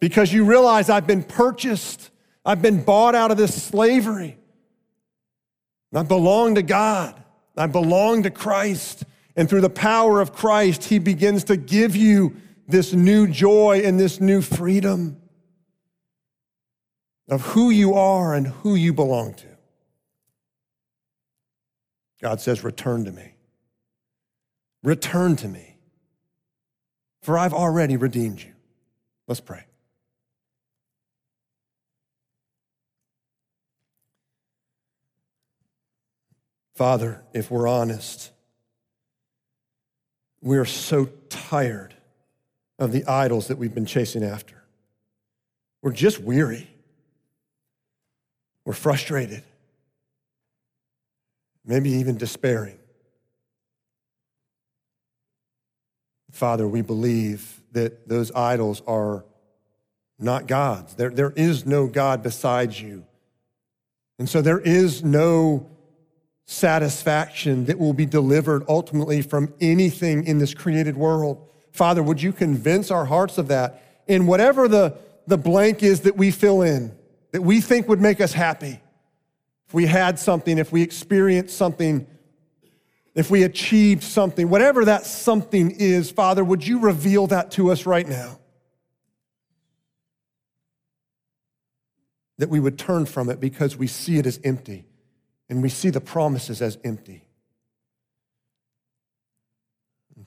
because 0.00 0.32
you 0.32 0.44
realize 0.44 0.88
I've 0.88 1.06
been 1.06 1.22
purchased. 1.22 2.10
I've 2.44 2.62
been 2.62 2.82
bought 2.82 3.14
out 3.14 3.30
of 3.30 3.36
this 3.36 3.62
slavery. 3.62 4.37
I 5.92 6.02
belong 6.02 6.54
to 6.56 6.62
God. 6.62 7.22
I 7.56 7.66
belong 7.66 8.22
to 8.24 8.30
Christ. 8.30 9.04
And 9.36 9.48
through 9.48 9.62
the 9.62 9.70
power 9.70 10.20
of 10.20 10.32
Christ, 10.32 10.84
He 10.84 10.98
begins 10.98 11.44
to 11.44 11.56
give 11.56 11.96
you 11.96 12.36
this 12.66 12.92
new 12.92 13.26
joy 13.26 13.82
and 13.84 13.98
this 13.98 14.20
new 14.20 14.42
freedom 14.42 15.20
of 17.28 17.42
who 17.46 17.70
you 17.70 17.94
are 17.94 18.34
and 18.34 18.46
who 18.46 18.74
you 18.74 18.92
belong 18.92 19.34
to. 19.34 19.46
God 22.20 22.40
says, 22.40 22.64
Return 22.64 23.04
to 23.04 23.12
me. 23.12 23.34
Return 24.82 25.36
to 25.36 25.48
me, 25.48 25.76
for 27.22 27.38
I've 27.38 27.54
already 27.54 27.96
redeemed 27.96 28.40
you. 28.40 28.52
Let's 29.26 29.40
pray. 29.40 29.67
Father, 36.78 37.24
if 37.34 37.50
we're 37.50 37.66
honest, 37.66 38.30
we 40.40 40.58
are 40.58 40.64
so 40.64 41.06
tired 41.28 41.92
of 42.78 42.92
the 42.92 43.04
idols 43.06 43.48
that 43.48 43.58
we've 43.58 43.74
been 43.74 43.84
chasing 43.84 44.22
after. 44.22 44.62
We're 45.82 45.90
just 45.90 46.20
weary. 46.20 46.70
We're 48.64 48.74
frustrated, 48.74 49.42
maybe 51.66 51.90
even 51.90 52.16
despairing. 52.16 52.78
Father, 56.30 56.68
we 56.68 56.82
believe 56.82 57.60
that 57.72 58.08
those 58.08 58.30
idols 58.30 58.84
are 58.86 59.24
not 60.16 60.46
gods. 60.46 60.94
There, 60.94 61.10
there 61.10 61.32
is 61.32 61.66
no 61.66 61.88
God 61.88 62.22
besides 62.22 62.80
you. 62.80 63.04
And 64.20 64.28
so 64.28 64.40
there 64.40 64.60
is 64.60 65.02
no 65.02 65.68
satisfaction 66.50 67.66
that 67.66 67.78
will 67.78 67.92
be 67.92 68.06
delivered 68.06 68.64
ultimately 68.70 69.20
from 69.20 69.52
anything 69.60 70.24
in 70.24 70.38
this 70.38 70.54
created 70.54 70.96
world. 70.96 71.46
Father, 71.72 72.02
would 72.02 72.22
you 72.22 72.32
convince 72.32 72.90
our 72.90 73.04
hearts 73.04 73.36
of 73.36 73.48
that 73.48 74.02
in 74.06 74.26
whatever 74.26 74.66
the, 74.66 74.96
the 75.26 75.36
blank 75.36 75.82
is 75.82 76.00
that 76.00 76.16
we 76.16 76.30
fill 76.30 76.62
in, 76.62 76.96
that 77.32 77.42
we 77.42 77.60
think 77.60 77.86
would 77.86 78.00
make 78.00 78.18
us 78.22 78.32
happy? 78.32 78.80
If 79.66 79.74
we 79.74 79.84
had 79.84 80.18
something, 80.18 80.56
if 80.56 80.72
we 80.72 80.80
experienced 80.80 81.54
something, 81.54 82.06
if 83.14 83.30
we 83.30 83.42
achieved 83.42 84.02
something, 84.02 84.48
whatever 84.48 84.86
that 84.86 85.04
something 85.04 85.70
is, 85.72 86.10
Father, 86.10 86.42
would 86.42 86.66
you 86.66 86.78
reveal 86.78 87.26
that 87.26 87.50
to 87.52 87.70
us 87.70 87.84
right 87.84 88.08
now? 88.08 88.38
That 92.38 92.48
we 92.48 92.58
would 92.58 92.78
turn 92.78 93.04
from 93.04 93.28
it 93.28 93.38
because 93.38 93.76
we 93.76 93.86
see 93.86 94.16
it 94.16 94.24
as 94.24 94.40
empty 94.42 94.87
and 95.48 95.62
we 95.62 95.68
see 95.68 95.90
the 95.90 96.00
promises 96.00 96.60
as 96.60 96.78
empty. 96.84 97.24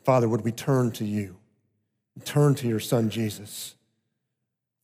Father, 0.03 0.27
would 0.27 0.41
we 0.41 0.51
turn 0.51 0.91
to 0.91 1.05
you, 1.05 1.37
turn 2.25 2.55
to 2.55 2.67
your 2.67 2.79
son 2.79 3.09
Jesus, 3.09 3.75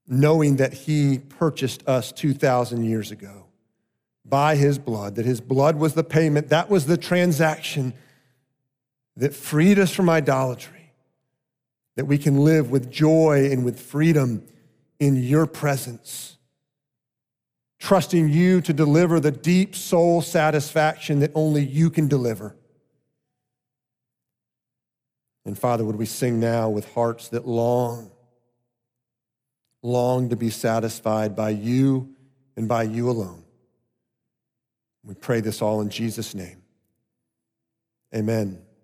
knowing 0.08 0.58
that 0.58 0.74
he 0.74 1.20
purchased 1.20 1.88
us 1.88 2.12
2,000 2.12 2.84
years 2.84 3.12
ago 3.12 3.46
by 4.24 4.56
his 4.56 4.78
blood, 4.78 5.16
that 5.16 5.26
his 5.26 5.42
blood 5.42 5.76
was 5.76 5.94
the 5.94 6.04
payment, 6.04 6.50
that 6.50 6.70
was 6.70 6.86
the 6.86 6.98
transaction 6.98 7.94
that 9.16 9.34
freed 9.34 9.80
us 9.80 9.92
from 9.92 10.10
idolatry, 10.10 10.92
that 11.96 12.06
we 12.06 12.18
can 12.18 12.38
live 12.38 12.70
with 12.70 12.92
joy 12.92 13.50
and 13.52 13.66
with 13.66 13.80
freedom 13.80 14.44
in 15.00 15.16
your 15.16 15.48
presence 15.48 16.37
trusting 17.80 18.30
you 18.30 18.62
to 18.62 18.74
deliver 18.74 19.20
the 19.20 19.32
deep 19.32 19.76
soul 19.76 20.22
satisfaction 20.22 21.20
that 21.20 21.32
only 21.36 21.64
you 21.64 21.90
can 21.90 22.08
deliver. 22.08 22.56
And 25.46 25.58
Father, 25.58 25.86
would 25.86 25.96
we 25.96 26.06
sing 26.06 26.40
now 26.40 26.70
with 26.70 26.92
hearts 26.94 27.30
that 27.30 27.48
long, 27.48 28.12
long 29.82 30.30
to 30.30 30.36
be 30.36 30.50
satisfied 30.50 31.36
by 31.36 31.52
you 31.52 32.16
and 32.58 32.68
by 32.68 32.84
you 32.84 33.10
alone? 33.10 33.44
We 35.04 35.14
pray 35.14 35.40
this 35.40 35.62
all 35.62 35.80
in 35.80 35.90
Jesus' 35.90 36.36
name. 36.36 36.64
Amen. 38.14 38.67